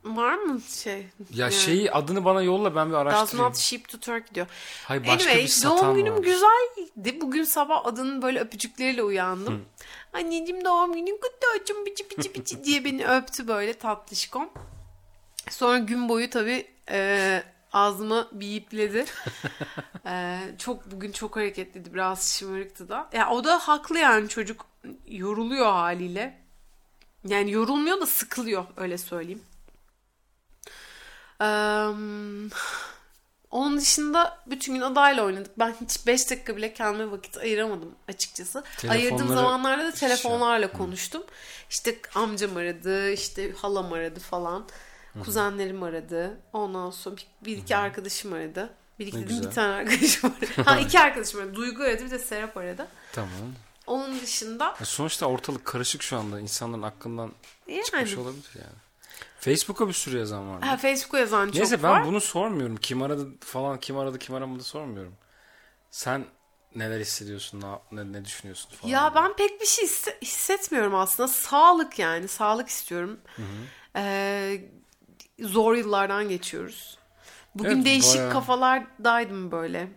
var 0.04 0.36
mı 0.36 0.62
şey? 0.62 0.98
ya 0.98 1.06
Yani, 1.34 1.54
şeyi 1.54 1.92
adını 1.92 2.26
bana 2.26 2.42
yolla 2.42 2.76
ben 2.76 2.88
bir 2.90 2.94
Does 2.94 3.02
araştırayım. 3.02 3.48
not 3.50 3.58
ship 3.58 3.90
to 3.90 4.00
Turkey 4.00 4.36
diyor. 4.36 4.48
Hayır 4.84 5.02
başka 5.02 5.14
anyway 5.14 5.44
bir 5.44 5.48
satan 5.48 5.78
doğum 5.86 5.96
günüm 5.96 6.14
var. 6.14 6.22
güzeldi. 6.22 7.22
Bugün 7.22 7.44
sabah 7.44 7.86
adının 7.86 8.22
böyle 8.22 8.40
öpücükleriyle 8.40 9.04
uyandım. 9.04 9.66
Anneciğim 10.14 10.66
doğum 10.66 10.94
günün 10.94 11.20
kutlu 11.22 11.48
olsun 11.62 11.86
bici 11.86 12.10
bici 12.10 12.34
bici 12.34 12.64
diye 12.64 12.86
beni 12.86 13.08
öptü 13.08 13.48
böyle 13.48 13.74
tatlışkom. 13.74 14.50
Sonra 15.50 15.78
gün 15.78 16.10
boyu 16.10 16.30
tabii 16.30 16.68
e, 16.90 17.44
ağzıma 17.74 18.28
biyipledi. 18.32 19.06
e, 20.06 20.40
çok 20.58 20.92
bugün 20.92 21.12
çok 21.12 21.36
hareketliydi. 21.36 21.94
Biraz 21.94 22.34
şımarıktı 22.34 22.90
da. 22.90 23.10
Ya 23.14 23.30
o 23.30 23.44
da 23.44 23.60
haklı 23.68 24.00
yani 24.00 24.30
çocuk 24.30 24.66
yoruluyor 25.08 25.66
haliyle. 25.66 26.42
Yani 27.28 27.52
yorulmuyor 27.52 28.02
da 28.02 28.06
sıkılıyor 28.06 28.66
öyle 28.78 28.98
söyleyeyim. 28.98 29.42
Eee, 31.42 31.48
onun 33.52 33.78
dışında 33.78 34.38
bütün 34.48 34.74
gün 34.74 34.82
adayla 34.82 35.24
oynadık. 35.24 35.60
Ben 35.60 35.76
hiç 35.82 36.08
5 36.08 36.30
dakika 36.32 36.58
bile 36.58 36.74
kendime 36.74 37.12
vakit 37.12 37.38
ayıramadım 37.38 37.96
açıkçası. 38.08 38.64
Ayırdığım 38.90 39.18
Telefonları- 39.18 39.34
zamanlarda 39.36 39.84
da 39.84 39.96
Şey- 39.96 40.10
telefonlarla 40.10 40.72
konuştum. 40.72 41.24
İşte 41.70 41.96
amcam 42.16 42.58
aradı, 42.58 43.12
işte 43.12 43.52
halam 43.52 43.94
aradı 43.94 44.20
falan. 44.20 44.66
Kuzenlerim 45.24 45.84
aradı. 45.84 46.38
Ondan 46.54 46.90
sonra 46.92 47.16
bir, 47.46 47.58
iki 47.58 47.76
arkadaşım 47.76 48.34
aradı. 48.34 48.74
Bir 49.00 49.08
iki 49.08 49.18
dedim, 49.18 49.42
bir 49.42 49.52
tane 49.52 49.74
arkadaşım 49.74 50.32
aradı. 50.32 50.62
Ha 50.70 50.80
iki 50.80 51.00
arkadaşım 51.00 51.40
aradı. 51.40 51.56
Duygu 51.56 51.84
aradı 51.84 52.06
bir 52.06 52.12
de 52.12 52.20
Serap 52.20 52.58
aradı. 52.58 52.88
Tamam. 53.14 53.30
Onun 53.88 54.22
dışında 54.22 54.66
Ya 54.66 54.86
sonuçta 54.86 55.26
ortalık 55.26 55.66
karışık 55.66 56.04
şu 56.04 56.18
anda. 56.18 56.40
İnsanların 56.40 56.82
aklından 56.82 57.32
çıkmış 57.86 58.12
yani 58.12 58.22
olabilir 58.22 58.50
yani. 58.56 58.76
Facebook'a 59.40 59.88
bir 59.88 59.94
sürü 59.94 60.18
yazan 60.18 60.50
var. 60.50 60.62
ha, 60.62 60.78
Facebook'a 60.78 61.20
yazan 61.20 61.46
çok 61.46 61.56
Neyse 61.56 61.84
ben 61.84 61.92
var. 61.92 62.06
bunu 62.06 62.22
sormuyorum. 62.22 62.78
Kim 62.78 63.02
aradı 63.02 63.28
falan 63.40 63.80
kim 63.80 63.98
aradı 63.98 64.20
kim 64.20 64.36
aramadı 64.36 64.64
sormuyorum. 64.64 65.14
Sen 65.92 66.26
neler 66.76 67.00
hissediyorsun 67.00 67.62
ne, 67.62 67.68
ne, 68.04 68.12
ne 68.12 68.26
düşünüyorsun 68.26 68.70
falan. 68.76 68.92
Ya 68.92 69.12
ben 69.16 69.36
pek 69.36 69.62
bir 69.62 69.66
şey 69.66 69.86
hisse- 69.86 70.18
hissetmiyorum 70.22 70.96
aslında. 70.96 71.28
Sağlık 71.28 72.00
yani. 72.00 72.28
Sağlık 72.28 72.68
istiyorum. 72.70 73.20
Ee, 73.96 74.62
zor 75.40 75.76
yıllardan 75.76 76.30
geçiyoruz. 76.30 76.98
Bugün 77.56 77.70
Evet, 77.76 77.86
değişik 77.86 78.16
bayağı- 78.16 78.32
kafalardaydım 78.34 79.52
böyle. 79.52 79.88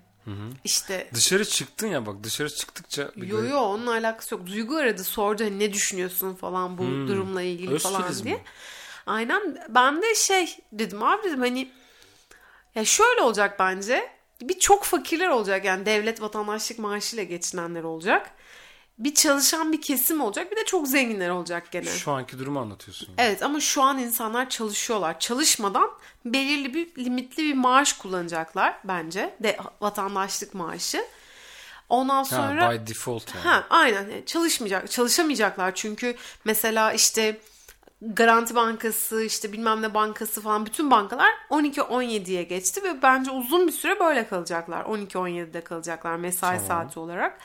İşte 0.64 1.09
Dışarı 1.14 1.44
çıktın 1.44 1.87
ya 1.87 2.07
bak 2.07 2.16
dışarı 2.22 2.51
çıktıkça 2.55 3.11
bir 3.16 3.27
yo 3.29 3.44
yo 3.44 3.59
onunla 3.61 3.90
alakası 3.90 4.35
yok. 4.35 4.46
Duygu 4.46 4.77
aradı 4.77 5.05
sordu 5.05 5.44
hani 5.44 5.59
ne 5.59 5.72
düşünüyorsun 5.72 6.35
falan 6.35 6.79
bu 6.79 6.83
durumla 6.83 7.42
ilgili 7.42 7.70
Öz 7.74 7.83
falan 7.83 8.14
diye. 8.24 8.35
mi? 8.35 8.42
Aynen 9.07 9.66
ben 9.68 10.03
de 10.03 10.14
şey 10.14 10.57
dedim 10.72 11.03
abi 11.03 11.24
dedim 11.29 11.40
hani 11.40 11.70
Ya 12.74 12.85
şöyle 12.85 13.20
olacak 13.20 13.59
bence. 13.59 14.11
Bir 14.42 14.59
çok 14.59 14.85
fakirler 14.85 15.29
olacak 15.29 15.64
yani 15.64 15.87
devlet 15.87 16.22
vatandaşlık 16.22 16.79
maaşıyla 16.79 17.24
geçinenler 17.24 17.83
olacak. 17.83 18.31
Bir 18.98 19.14
çalışan 19.14 19.72
bir 19.72 19.80
kesim 19.80 20.20
olacak 20.20 20.50
bir 20.50 20.56
de 20.56 20.64
çok 20.64 20.88
zenginler 20.88 21.30
olacak 21.30 21.70
gene. 21.70 21.84
Şu 21.84 22.12
anki 22.12 22.38
durumu 22.38 22.61
anlatıyorsun. 22.61 23.08
Yani. 23.08 23.28
Evet 23.28 23.42
ama 23.42 23.61
şu 23.61 23.82
an 23.82 23.98
insanlar 23.98 24.50
çalışıyorlar. 24.50 25.20
Çalışmadan 25.20 25.90
belirli 26.24 26.74
bir 26.74 27.04
limitli 27.04 27.42
bir 27.42 27.54
maaş 27.54 27.92
kullanacaklar 27.92 28.78
bence. 28.84 29.34
De 29.42 29.58
vatandaşlık 29.80 30.54
maaşı. 30.54 31.04
Ondan 31.88 32.22
sonra 32.22 32.66
ha, 32.66 32.72
by 32.72 32.90
default 32.90 33.34
yani. 33.34 33.44
Ha, 33.44 33.66
aynen. 33.70 34.24
Çalışmayacak, 34.26 34.90
çalışamayacaklar 34.90 35.74
çünkü 35.74 36.16
mesela 36.44 36.92
işte 36.92 37.40
Garanti 38.02 38.54
Bankası, 38.54 39.22
işte 39.22 39.52
bilmem 39.52 39.82
ne 39.82 39.94
bankası 39.94 40.40
falan 40.40 40.66
bütün 40.66 40.90
bankalar 40.90 41.30
12-17'ye 41.50 42.42
geçti 42.42 42.82
ve 42.82 43.02
bence 43.02 43.30
uzun 43.30 43.66
bir 43.66 43.72
süre 43.72 44.00
böyle 44.00 44.28
kalacaklar. 44.28 44.84
12-17'de 44.84 45.61
kalacaklar 45.61 46.16
mesai 46.16 46.56
tamam. 46.56 46.68
saati 46.68 47.00
olarak. 47.00 47.38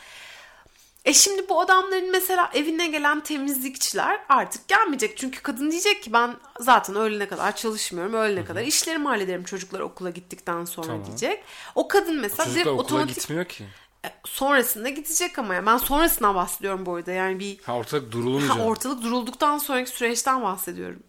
E 1.06 1.14
şimdi 1.14 1.50
bu 1.50 1.62
adamların 1.62 2.12
mesela 2.12 2.50
evine 2.54 2.88
gelen 2.88 3.20
temizlikçiler 3.20 4.20
artık 4.30 4.68
gelmeyecek. 4.68 5.18
Çünkü 5.18 5.42
kadın 5.42 5.72
diyecek 5.72 6.04
ki 6.04 6.14
ben 6.14 6.36
zaten 6.60 6.96
öğlene 6.96 7.28
kadar 7.28 7.56
çalışmıyorum. 7.56 8.14
Öğlene 8.14 8.40
Hı-hı. 8.40 8.48
kadar 8.48 8.62
işlerimi 8.62 9.08
hallederim 9.08 9.44
çocuklar 9.44 9.80
okula 9.80 10.10
gittikten 10.10 10.66
sonra 10.66 10.88
tamam. 10.88 11.06
diyecek. 11.06 11.44
O 11.76 11.88
kadın 11.88 12.20
mesela 12.20 12.46
Çocuklar 12.46 12.72
okula 12.72 12.84
otomatik... 12.84 13.16
gitmiyor 13.16 13.46
ki. 13.46 13.64
E, 14.06 14.10
sonrasında 14.26 14.90
gidecek 14.90 15.40
ama 15.40 15.54
ya. 15.54 15.66
Ben 15.66 15.78
sonrasından 15.78 16.36
bahsediyorum 16.36 16.86
bu 16.86 16.96
arada. 16.96 17.12
Yani 17.12 17.40
bir 17.40 17.60
ha, 17.60 17.76
ortalık 17.76 18.12
durulunca. 18.12 18.56
Ha, 18.56 18.60
ortalık 18.60 19.04
durulduktan 19.04 19.58
sonraki 19.58 19.90
süreçten 19.90 20.42
bahsediyorum. 20.44 21.04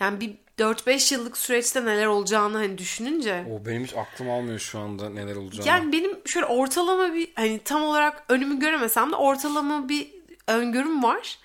Yani 0.00 0.20
bir 0.20 0.43
4-5 0.58 1.14
yıllık 1.14 1.38
süreçte 1.38 1.84
neler 1.84 2.06
olacağını 2.06 2.56
hani 2.56 2.78
düşününce. 2.78 3.46
O 3.50 3.66
benim 3.66 3.84
hiç 3.84 3.94
aklım 3.94 4.30
almıyor 4.30 4.58
şu 4.58 4.78
anda 4.78 5.10
neler 5.10 5.36
olacağını. 5.36 5.68
Yani 5.68 5.92
benim 5.92 6.20
şöyle 6.26 6.46
ortalama 6.46 7.14
bir 7.14 7.32
hani 7.34 7.58
tam 7.58 7.82
olarak 7.82 8.24
önümü 8.28 8.58
göremesem 8.58 9.12
de 9.12 9.16
ortalama 9.16 9.88
bir 9.88 10.10
öngörüm 10.46 11.02
var. 11.02 11.38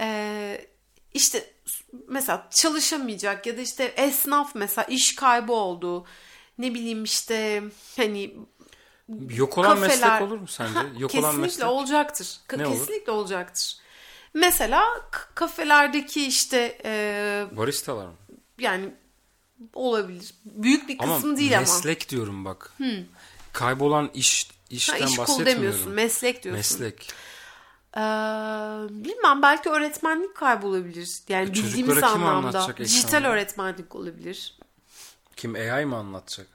Ee, 0.00 0.66
işte 1.14 1.50
mesela 2.08 2.48
çalışamayacak 2.50 3.46
ya 3.46 3.56
da 3.56 3.60
işte 3.60 3.84
esnaf 3.84 4.54
mesela 4.54 4.84
iş 4.84 5.14
kaybı 5.14 5.52
oldu. 5.52 6.06
Ne 6.58 6.74
bileyim 6.74 7.04
işte 7.04 7.62
hani 7.96 8.34
Yok 9.30 9.58
olan 9.58 9.74
kafeler... 9.74 9.88
meslek 9.88 10.22
olur 10.22 10.38
mu 10.38 10.46
sence? 10.46 10.78
Yok 10.98 11.10
kesinlikle 11.10 11.18
olan 11.20 11.40
meslek. 11.40 11.68
olacaktır. 11.68 12.40
ne 12.56 12.64
kesinlikle 12.64 13.12
olur? 13.12 13.20
olacaktır. 13.20 13.76
Mesela 14.34 14.84
kafelerdeki 15.34 16.26
işte 16.26 16.78
e... 16.84 17.44
baristalar 17.52 18.06
mı? 18.06 18.14
Yani 18.60 18.94
olabilir. 19.74 20.34
Büyük 20.44 20.88
bir 20.88 20.98
kısmı 20.98 21.14
ama 21.14 21.36
değil 21.36 21.58
ama. 21.58 21.60
meslek 21.60 22.08
diyorum 22.08 22.44
bak. 22.44 22.72
Hmm. 22.76 23.04
Kaybolan 23.52 24.10
iş 24.14 24.50
işten 24.70 25.00
ha, 25.00 25.06
iş 25.06 25.18
bahsetmiyorum. 25.18 25.56
demiyorsun. 25.56 25.92
Meslek 25.92 26.44
diyorsun. 26.44 26.58
Meslek. 26.58 27.12
Ee, 27.96 28.00
bilmem 29.04 29.42
belki 29.42 29.70
öğretmenlik 29.70 30.34
kaybolabilir. 30.34 31.22
Yani 31.28 31.50
e, 31.50 31.52
bildiğimiz 31.52 32.02
anlamda. 32.02 32.76
Dijital 32.78 33.24
öğretmenlik 33.24 33.94
olabilir. 33.94 34.58
Kim 35.36 35.54
AI 35.54 35.84
mı 35.84 35.96
anlatacak? 35.96 36.46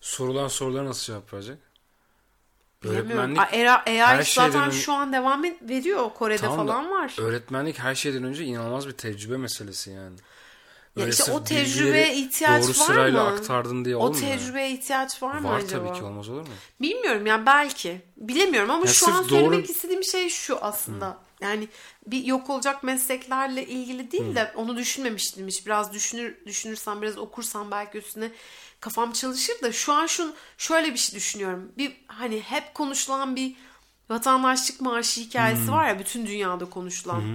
Sorulan 0.00 0.48
sorulara 0.48 0.84
nasıl 0.84 1.06
cevap 1.06 1.34
verecek? 1.34 1.58
Öğretmenlik 2.84 3.38
AI, 3.38 3.70
AI 3.70 4.24
zaten 4.24 4.66
önce... 4.66 4.78
şu 4.78 4.92
an 4.92 5.12
devam 5.12 5.42
veriyor. 5.42 6.10
Kore'de 6.14 6.40
tamam 6.40 6.66
falan 6.66 6.90
var. 6.90 7.16
Öğretmenlik 7.18 7.78
her 7.78 7.94
şeyden 7.94 8.24
önce 8.24 8.44
inanılmaz 8.44 8.88
bir 8.88 8.92
tecrübe 8.92 9.36
meselesi 9.36 9.90
yani. 9.90 10.16
Ya 10.96 11.08
işte 11.08 11.32
o 11.32 11.44
tecrübeye 11.44 12.14
ihtiyaç 12.14 12.62
doğru 12.62 12.68
var 12.68 12.74
sırayla 12.74 13.24
mı? 13.24 13.30
aktardın 13.30 13.84
diye 13.84 13.96
olmuyor. 13.96 14.14
O 14.14 14.20
tecrübeye 14.20 14.70
ihtiyaç 14.70 15.22
var 15.22 15.38
mı 15.38 15.48
var 15.48 15.58
acaba? 15.58 15.82
Var 15.82 15.88
tabii 15.88 15.98
ki 15.98 16.04
olmaz 16.04 16.28
olur 16.28 16.40
mu? 16.40 16.48
Bilmiyorum 16.80 17.26
yani 17.26 17.46
belki. 17.46 18.00
Bilemiyorum 18.16 18.70
ama 18.70 18.86
ya 18.86 18.92
şu 18.92 19.12
an 19.14 19.18
doğru... 19.18 19.28
söylemek 19.28 19.70
istediğim 19.70 20.04
şey 20.04 20.28
şu 20.28 20.58
aslında. 20.64 21.06
Hı. 21.06 21.16
Yani 21.40 21.68
bir 22.06 22.24
yok 22.24 22.50
olacak 22.50 22.82
mesleklerle 22.82 23.66
ilgili 23.66 24.12
değil 24.12 24.34
de 24.34 24.40
Hı. 24.42 24.52
onu 24.56 24.76
düşünmemiştim 24.76 25.46
hiç. 25.48 25.66
Biraz 25.66 25.92
düşünür 25.92 26.36
düşünürsem 26.46 27.02
biraz 27.02 27.18
okursam 27.18 27.70
belki 27.70 27.98
üstüne 27.98 28.30
kafam 28.80 29.12
çalışır 29.12 29.62
da 29.62 29.72
şu 29.72 29.92
an 29.92 30.06
şun 30.06 30.34
şöyle 30.58 30.92
bir 30.92 30.98
şey 30.98 31.16
düşünüyorum. 31.16 31.72
Bir 31.78 31.92
hani 32.06 32.40
hep 32.40 32.74
konuşulan 32.74 33.36
bir 33.36 33.54
vatandaşlık 34.10 34.80
maaşı 34.80 35.20
hikayesi 35.20 35.62
hmm. 35.62 35.72
var 35.72 35.88
ya 35.88 35.98
bütün 35.98 36.26
dünyada 36.26 36.64
konuşulan. 36.64 37.20
Hmm. 37.20 37.34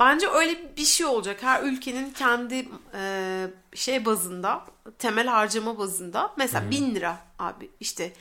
Bence 0.00 0.28
öyle 0.28 0.76
bir 0.76 0.84
şey 0.84 1.06
olacak. 1.06 1.42
Her 1.42 1.62
ülkenin 1.62 2.10
kendi 2.10 2.68
e, 2.94 3.46
şey 3.74 4.04
bazında, 4.04 4.64
temel 4.98 5.26
harcama 5.26 5.78
bazında 5.78 6.32
mesela 6.36 6.64
hmm. 6.64 6.70
bin 6.70 6.94
lira 6.94 7.18
abi 7.38 7.70
işte 7.80 8.12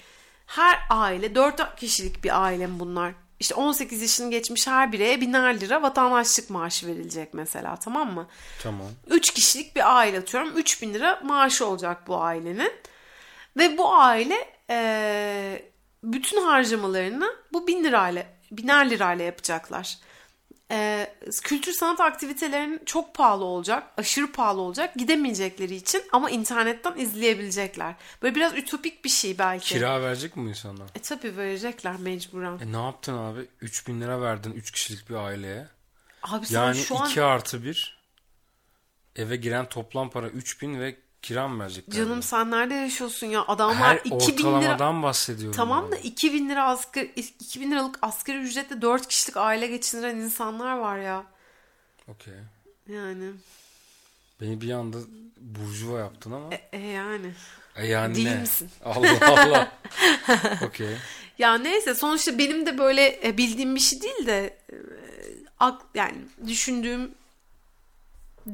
her 0.46 0.80
aile 0.90 1.36
dört 1.36 1.76
kişilik 1.76 2.24
bir 2.24 2.44
ailem 2.44 2.80
bunlar. 2.80 3.14
İşte 3.40 3.56
18 3.56 4.02
yaşını 4.02 4.32
geçmiş 4.32 4.68
her 4.68 4.92
bireye 4.92 5.22
biner 5.22 5.60
lira 5.60 5.82
vatandaşlık 5.82 6.50
maaşı 6.50 6.88
verilecek 6.88 7.34
mesela 7.34 7.76
tamam 7.76 8.14
mı? 8.14 8.28
Tamam. 8.64 8.88
3 9.08 9.32
kişilik 9.32 9.76
bir 9.76 9.98
aile 9.98 10.20
atıyorum. 10.20 10.58
3 10.58 10.82
bin 10.82 10.94
lira 10.94 11.20
maaşı 11.24 11.66
olacak 11.66 12.08
bu 12.08 12.22
ailenin. 12.22 12.72
Ve 13.58 13.78
bu 13.78 13.94
aile 13.94 14.36
e, 14.70 15.73
bütün 16.04 16.42
harcamalarını 16.42 17.36
bu 17.54 17.68
bin 17.68 17.84
lirayla, 17.84 18.26
biner 18.52 18.90
lirayla 18.90 19.26
yapacaklar. 19.26 19.98
Ee, 20.72 21.14
kültür 21.44 21.74
sanat 21.74 22.02
aktivitelerinin 22.02 22.82
çok 22.86 23.16
pahalı 23.16 23.44
olacak, 23.44 23.84
aşırı 23.98 24.32
pahalı 24.32 24.62
olacak 24.62 24.96
gidemeyecekleri 24.96 25.76
için 25.76 26.04
ama 26.12 26.30
internetten 26.30 26.98
izleyebilecekler. 26.98 27.96
Böyle 28.22 28.36
biraz 28.36 28.58
ütopik 28.58 29.06
bir 29.06 29.10
şey 29.10 29.38
belki. 29.38 29.66
Kira 29.74 30.02
verecek 30.02 30.38
mi 30.38 30.50
insanlar? 30.50 30.88
E 30.96 31.00
tabi 31.00 31.38
verecekler 31.38 31.96
mecburen. 32.00 32.60
E 32.60 32.72
ne 32.72 32.86
yaptın 32.86 33.18
abi? 33.18 33.48
3000 33.62 34.02
lira 34.02 34.22
verdin 34.22 34.52
3 34.52 34.72
kişilik 34.72 35.10
bir 35.10 35.16
aileye. 35.16 35.68
Abi 36.24 36.46
yani 36.50 36.78
şu 36.78 37.00
an... 37.00 37.10
2 37.10 37.22
artı 37.22 37.64
1 37.64 38.04
eve 39.16 39.36
giren 39.36 39.70
toplam 39.70 40.10
para 40.10 40.28
3000 40.28 40.80
ve 40.80 40.96
kira 41.24 41.48
mı 41.48 41.64
verecekler? 41.64 41.98
Canım 41.98 42.12
yani? 42.12 42.24
sen 42.24 42.52
nerede 42.52 42.74
yaşıyorsun 42.74 43.28
ya? 43.28 43.46
Adamlar 43.48 43.78
Her 43.78 44.02
2000 44.06 44.62
lira... 44.62 45.04
bahsediyorum. 45.04 45.58
Tamam 45.58 45.92
da 45.92 45.98
2000 45.98 46.50
lira 46.50 46.64
asgari, 46.64 47.12
2000 47.16 47.72
liralık 47.72 48.00
asgari 48.02 48.38
ücretle 48.38 48.82
4 48.82 49.08
kişilik 49.08 49.38
aile 49.38 49.68
geçindiren 49.68 50.18
insanlar 50.18 50.78
var 50.78 50.98
ya. 50.98 51.24
Okey. 52.08 52.34
Yani. 52.90 53.32
Beni 54.42 54.62
bir 54.62 54.72
anda 54.72 54.98
burjuva 55.38 56.00
yaptın 56.00 56.32
ama. 56.32 56.54
E, 56.54 56.70
e 56.72 56.88
yani. 56.88 57.32
E 57.76 57.88
yani 57.88 58.16
Değil 58.16 58.28
ne? 58.28 58.36
misin? 58.36 58.70
Allah 58.86 59.18
Allah. 59.22 59.72
Okey. 60.68 60.96
Ya 61.38 61.58
neyse 61.58 61.96
sonuçta 61.96 62.38
benim 62.38 62.66
de 62.66 62.78
böyle 62.78 63.28
e, 63.28 63.38
bildiğim 63.38 63.76
bir 63.76 63.80
şey 63.80 64.02
değil 64.02 64.28
de 64.28 64.58
e, 64.72 64.76
yani 65.96 66.16
düşündüğüm 66.48 67.12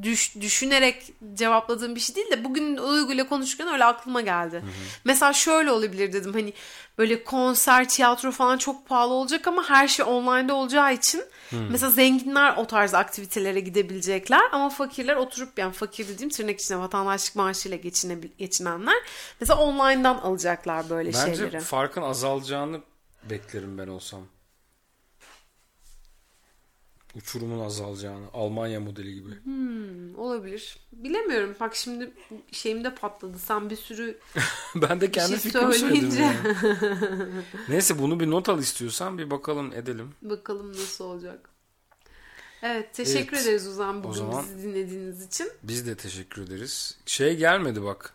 düş, 0.02 0.36
düşünerek 0.40 1.12
cevapladığım 1.34 1.94
bir 1.94 2.00
şey 2.00 2.16
değil 2.16 2.30
de 2.30 2.44
bugün 2.44 2.76
Duygu 2.76 3.12
ile 3.12 3.26
konuşurken 3.26 3.68
öyle 3.68 3.84
aklıma 3.84 4.20
geldi. 4.20 4.56
Hı 4.56 4.60
hı. 4.60 4.70
Mesela 5.04 5.32
şöyle 5.32 5.70
olabilir 5.70 6.12
dedim 6.12 6.32
hani 6.32 6.52
böyle 6.98 7.24
konser, 7.24 7.88
tiyatro 7.88 8.32
falan 8.32 8.58
çok 8.58 8.88
pahalı 8.88 9.12
olacak 9.12 9.46
ama 9.46 9.70
her 9.70 9.88
şey 9.88 10.06
online'da 10.08 10.54
olacağı 10.54 10.94
için 10.94 11.22
hı. 11.50 11.56
mesela 11.70 11.90
zenginler 11.90 12.56
o 12.56 12.66
tarz 12.66 12.94
aktivitelere 12.94 13.60
gidebilecekler 13.60 14.42
ama 14.52 14.70
fakirler 14.70 15.16
oturup 15.16 15.58
yani 15.58 15.72
fakir 15.72 16.08
dediğim 16.08 16.30
tırnak 16.30 16.60
içinde 16.60 16.78
vatandaşlık 16.78 17.36
maaşıyla 17.36 17.76
geçine, 17.76 18.18
geçinenler 18.38 18.96
mesela 19.40 19.60
online'dan 19.60 20.18
alacaklar 20.18 20.90
böyle 20.90 21.12
Bence 21.12 21.20
şeyleri. 21.20 21.52
Bence 21.52 21.60
farkın 21.64 22.02
azalacağını 22.02 22.80
beklerim 23.30 23.78
ben 23.78 23.88
olsam 23.88 24.20
uçurumun 27.14 27.64
azalacağını. 27.64 28.26
Almanya 28.32 28.80
modeli 28.80 29.14
gibi. 29.14 29.44
Hmm, 29.44 30.18
olabilir. 30.18 30.78
Bilemiyorum. 30.92 31.56
Bak 31.60 31.76
şimdi 31.76 32.12
şeyimde 32.52 32.94
patladı. 32.94 33.38
Sen 33.38 33.70
bir 33.70 33.76
sürü 33.76 34.18
Ben 34.74 35.00
de 35.00 35.10
kendi 35.10 35.28
şey 35.28 35.38
fikrimi 35.38 35.74
söyledim. 35.74 36.24
Neyse 37.68 37.98
bunu 37.98 38.20
bir 38.20 38.30
not 38.30 38.48
al 38.48 38.58
istiyorsan 38.58 39.18
bir 39.18 39.30
bakalım 39.30 39.72
edelim. 39.72 40.14
Bakalım 40.22 40.72
nasıl 40.72 41.04
olacak. 41.04 41.50
Evet 42.62 42.94
teşekkür 42.94 43.36
evet. 43.36 43.46
ederiz 43.46 43.66
Uzan 43.66 44.04
bugün 44.04 44.10
o 44.10 44.14
zaman, 44.14 44.44
bizi 44.44 44.62
dinlediğiniz 44.62 45.26
için. 45.26 45.50
Biz 45.62 45.86
de 45.86 45.96
teşekkür 45.96 46.42
ederiz. 46.42 46.98
Şey 47.06 47.36
gelmedi 47.36 47.82
bak. 47.82 48.14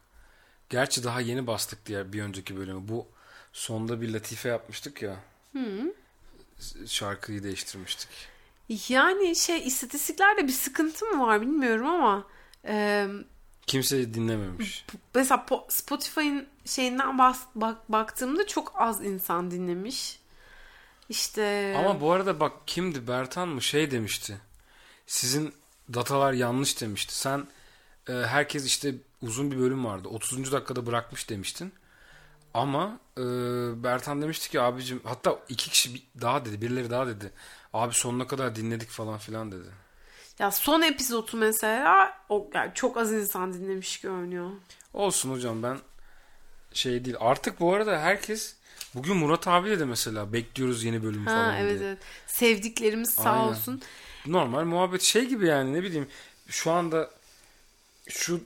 Gerçi 0.69 1.03
daha 1.03 1.21
yeni 1.21 1.47
bastık 1.47 1.85
diğer 1.85 2.13
bir 2.13 2.21
önceki 2.21 2.57
bölümü. 2.57 2.87
Bu 2.87 3.07
sonda 3.53 4.01
bir 4.01 4.13
latife 4.13 4.49
yapmıştık 4.49 5.01
ya. 5.01 5.15
Hmm. 5.51 5.91
Şarkıyı 6.87 7.43
değiştirmiştik. 7.43 8.34
Yani 8.69 9.35
şey 9.35 9.67
istatistiklerde 9.67 10.47
bir 10.47 10.51
sıkıntı 10.51 11.05
mı 11.05 11.27
var 11.27 11.41
bilmiyorum 11.41 11.87
ama 11.87 12.27
e, 12.67 13.07
kimse 13.67 14.13
dinlememiş. 14.13 14.85
Mesela 15.15 15.45
Spotify'ın 15.69 16.47
şeyinden 16.65 17.17
bas, 17.17 17.41
bak, 17.55 17.91
baktığımda 17.91 18.47
çok 18.47 18.73
az 18.75 19.05
insan 19.05 19.51
dinlemiş. 19.51 20.19
İşte 21.09 21.75
Ama 21.77 22.01
bu 22.01 22.11
arada 22.11 22.39
bak 22.39 22.51
kimdi 22.65 23.07
Bertan 23.07 23.47
mı 23.47 23.61
şey 23.61 23.91
demişti. 23.91 24.37
Sizin 25.07 25.53
datalar 25.93 26.33
yanlış 26.33 26.81
demişti. 26.81 27.15
Sen 27.15 27.47
e, 28.09 28.13
herkes 28.13 28.65
işte 28.65 28.95
uzun 29.21 29.51
bir 29.51 29.59
bölüm 29.59 29.85
vardı. 29.85 30.07
30. 30.07 30.51
dakikada 30.51 30.85
bırakmış 30.85 31.29
demiştin. 31.29 31.73
Ama 32.53 32.99
e, 33.17 33.23
Bertan 33.83 34.21
demişti 34.21 34.49
ki 34.49 34.61
abicim 34.61 35.01
hatta 35.03 35.39
iki 35.49 35.69
kişi 35.69 36.01
daha 36.21 36.45
dedi 36.45 36.61
birileri 36.61 36.89
daha 36.89 37.07
dedi. 37.07 37.31
Abi 37.75 37.93
sonuna 37.93 38.27
kadar 38.27 38.55
dinledik 38.55 38.89
falan 38.89 39.17
filan 39.17 39.51
dedi. 39.51 39.67
Ya 40.39 40.51
son 40.51 40.81
epizodu 40.81 41.37
mesela 41.37 42.17
o 42.29 42.49
yani 42.53 42.71
çok 42.73 42.97
az 42.97 43.13
insan 43.13 43.53
dinlemiş 43.53 44.01
görünüyor. 44.01 44.51
Olsun 44.93 45.31
hocam 45.31 45.63
ben 45.63 45.77
şey 46.73 47.05
değil. 47.05 47.17
Artık 47.19 47.59
bu 47.59 47.73
arada 47.73 47.99
herkes 47.99 48.55
bugün 48.95 49.17
Murat 49.17 49.47
abiyle 49.47 49.79
de 49.79 49.85
mesela 49.85 50.33
bekliyoruz 50.33 50.83
yeni 50.83 51.03
bölüm 51.03 51.25
ha, 51.25 51.31
falan 51.31 51.55
evet, 51.55 51.79
diye. 51.79 51.89
Evet 51.89 51.99
Sevdiklerimiz 52.27 53.09
sağ 53.09 53.31
Aynen. 53.31 53.43
olsun. 53.43 53.81
Normal 54.25 54.63
muhabbet 54.63 55.01
şey 55.01 55.25
gibi 55.25 55.47
yani 55.47 55.73
ne 55.73 55.83
bileyim 55.83 56.07
şu 56.47 56.71
anda 56.71 57.11
şu 58.09 58.41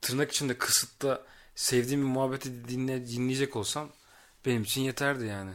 tırnak 0.00 0.32
içinde 0.32 0.58
kısıtta 0.58 1.22
sevdiğim 1.54 2.00
bir 2.00 2.06
muhabbeti 2.06 2.68
dinle, 2.68 3.06
dinleyecek 3.06 3.56
olsam 3.56 3.88
benim 4.46 4.62
için 4.62 4.80
yeterdi 4.80 5.26
yani. 5.26 5.52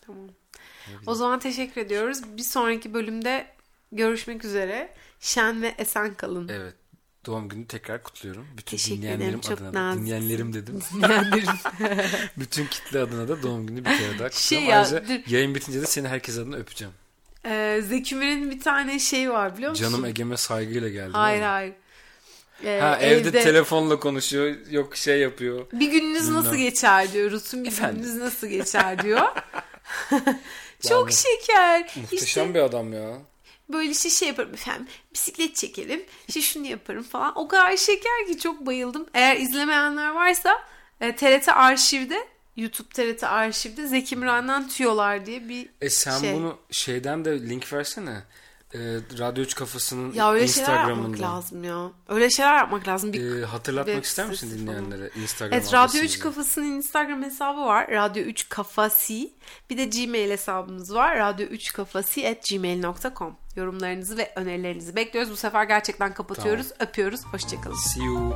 Tamam. 0.00 0.28
O 1.06 1.14
zaman 1.14 1.38
teşekkür 1.38 1.80
ediyoruz. 1.80 2.18
Bir 2.36 2.42
sonraki 2.42 2.94
bölümde 2.94 3.46
görüşmek 3.92 4.44
üzere. 4.44 4.94
Şen 5.20 5.62
ve 5.62 5.74
esen 5.78 6.14
kalın. 6.14 6.48
Evet. 6.48 6.74
Doğum 7.26 7.48
günü 7.48 7.66
tekrar 7.66 8.02
kutluyorum. 8.02 8.46
Bütün 8.56 8.76
Teşekkür 8.76 8.96
dinleyenlerim 9.02 9.40
ederim, 9.40 9.54
adına 9.66 9.92
da. 9.94 9.96
Dinleyenlerim 10.00 10.52
dedim. 10.54 10.80
Dinleyenlerim. 10.94 11.48
Bütün 12.36 12.66
kitle 12.66 12.98
adına 13.00 13.28
da 13.28 13.42
doğum 13.42 13.66
günü 13.66 13.78
bir 13.84 13.84
kere 13.98 14.18
daha 14.18 14.28
kutluyorum. 14.28 14.32
Şey 14.38 14.64
ya, 14.64 14.78
Ayrıca 14.78 15.08
dur. 15.08 15.30
yayın 15.32 15.54
bitince 15.54 15.82
de 15.82 15.86
seni 15.86 16.08
herkes 16.08 16.38
adına 16.38 16.56
öpeceğim. 16.56 16.94
Ee, 17.44 17.80
Zeki 17.88 18.14
Müren'in 18.14 18.50
bir 18.50 18.60
tane 18.60 18.98
şey 18.98 19.30
var 19.30 19.56
biliyor 19.56 19.70
musun? 19.70 19.84
Canım 19.84 20.04
Ege'me 20.04 20.36
saygıyla 20.36 20.88
geldi. 20.88 21.12
Hayır 21.12 21.42
hayır. 21.42 21.72
Ee, 22.64 22.78
Ha 22.80 22.96
evde, 22.96 23.30
telefonla 23.30 24.00
konuşuyor. 24.00 24.56
Yok 24.70 24.96
şey 24.96 25.18
yapıyor. 25.20 25.66
Bir 25.72 25.90
gününüz 25.90 26.28
nasıl 26.28 26.52
Bilmem. 26.52 26.64
geçer 26.70 27.12
diyor. 27.12 27.30
Rus'un 27.30 27.64
bir 27.64 27.68
Efendim? 27.68 28.02
gününüz 28.02 28.16
nasıl 28.18 28.46
geçer 28.46 29.02
diyor. 29.02 29.22
Çok 30.88 31.12
şeker. 31.12 31.80
Muhteşem 31.96 32.26
İşte 32.26 32.54
bir 32.54 32.60
adam 32.60 32.92
ya. 32.92 33.18
böyle 33.68 33.90
işte 33.90 34.10
şey 34.10 34.28
yaparım 34.28 34.54
efendim. 34.54 34.86
Bisiklet 35.14 35.56
çekerim. 35.56 36.04
İşte 36.28 36.40
şunu 36.40 36.66
yaparım 36.66 37.02
falan. 37.02 37.32
O 37.38 37.48
kadar 37.48 37.76
şeker 37.76 38.26
ki 38.28 38.38
çok 38.38 38.66
bayıldım. 38.66 39.06
Eğer 39.14 39.36
izlemeyenler 39.36 40.10
varsa 40.10 40.58
e, 41.00 41.16
TRT 41.16 41.48
arşivde 41.48 42.28
YouTube 42.56 42.88
TRT 42.88 43.24
arşivde 43.24 43.86
Zeki 43.86 44.16
Müren'den 44.16 44.68
tüyolar 44.68 45.26
diye 45.26 45.48
bir 45.48 45.68
E 45.80 45.90
sen 45.90 46.18
şey. 46.18 46.34
bunu 46.34 46.58
şeyden 46.70 47.24
de 47.24 47.40
link 47.48 47.72
versene. 47.72 48.22
E, 48.74 48.78
Radyo 49.18 49.42
3 49.44 49.54
kafasının 49.54 50.12
Ya 50.12 50.32
öyle 50.32 50.48
şeyler 50.48 50.68
yapmak 50.72 50.88
Instagram'ında. 50.90 51.22
lazım 51.36 51.64
ya. 51.64 51.90
Öyle 52.08 52.30
şeyler 52.30 52.56
yapmak 52.56 52.88
lazım. 52.88 53.12
Bir 53.12 53.42
E, 53.42 53.44
hatırlatmak 53.44 53.94
web 53.94 54.04
ister 54.04 54.26
misin 54.28 54.58
dinleyenlere 54.58 55.10
Instagram 55.22 55.58
Evet 55.58 55.66
Radyo 55.74 55.84
3 55.84 55.90
adresinizi? 55.90 56.18
Kafası'nın 56.20 56.64
Instagram 56.76 57.22
hesabı 57.22 57.60
var. 57.60 57.88
Radyo 57.90 58.22
3 58.22 58.48
Kafasi. 58.48 59.32
Bir 59.70 59.78
de 59.78 59.84
Gmail 59.84 60.30
hesabımız 60.30 60.94
var. 60.94 61.18
Radyo 61.18 61.46
3 61.46 61.72
Kafasi 61.72 62.28
at 62.28 62.48
gmail.com. 62.50 63.36
Yorumlarınızı 63.56 64.16
ve 64.18 64.32
önerilerinizi 64.36 64.96
bekliyoruz. 64.96 65.32
Bu 65.32 65.36
sefer 65.36 65.64
gerçekten 65.64 66.14
kapatıyoruz. 66.14 66.66
Öpüyoruz. 66.80 67.20
Hoşçakalın. 67.24 67.76
See 67.76 68.02
you. 68.04 68.34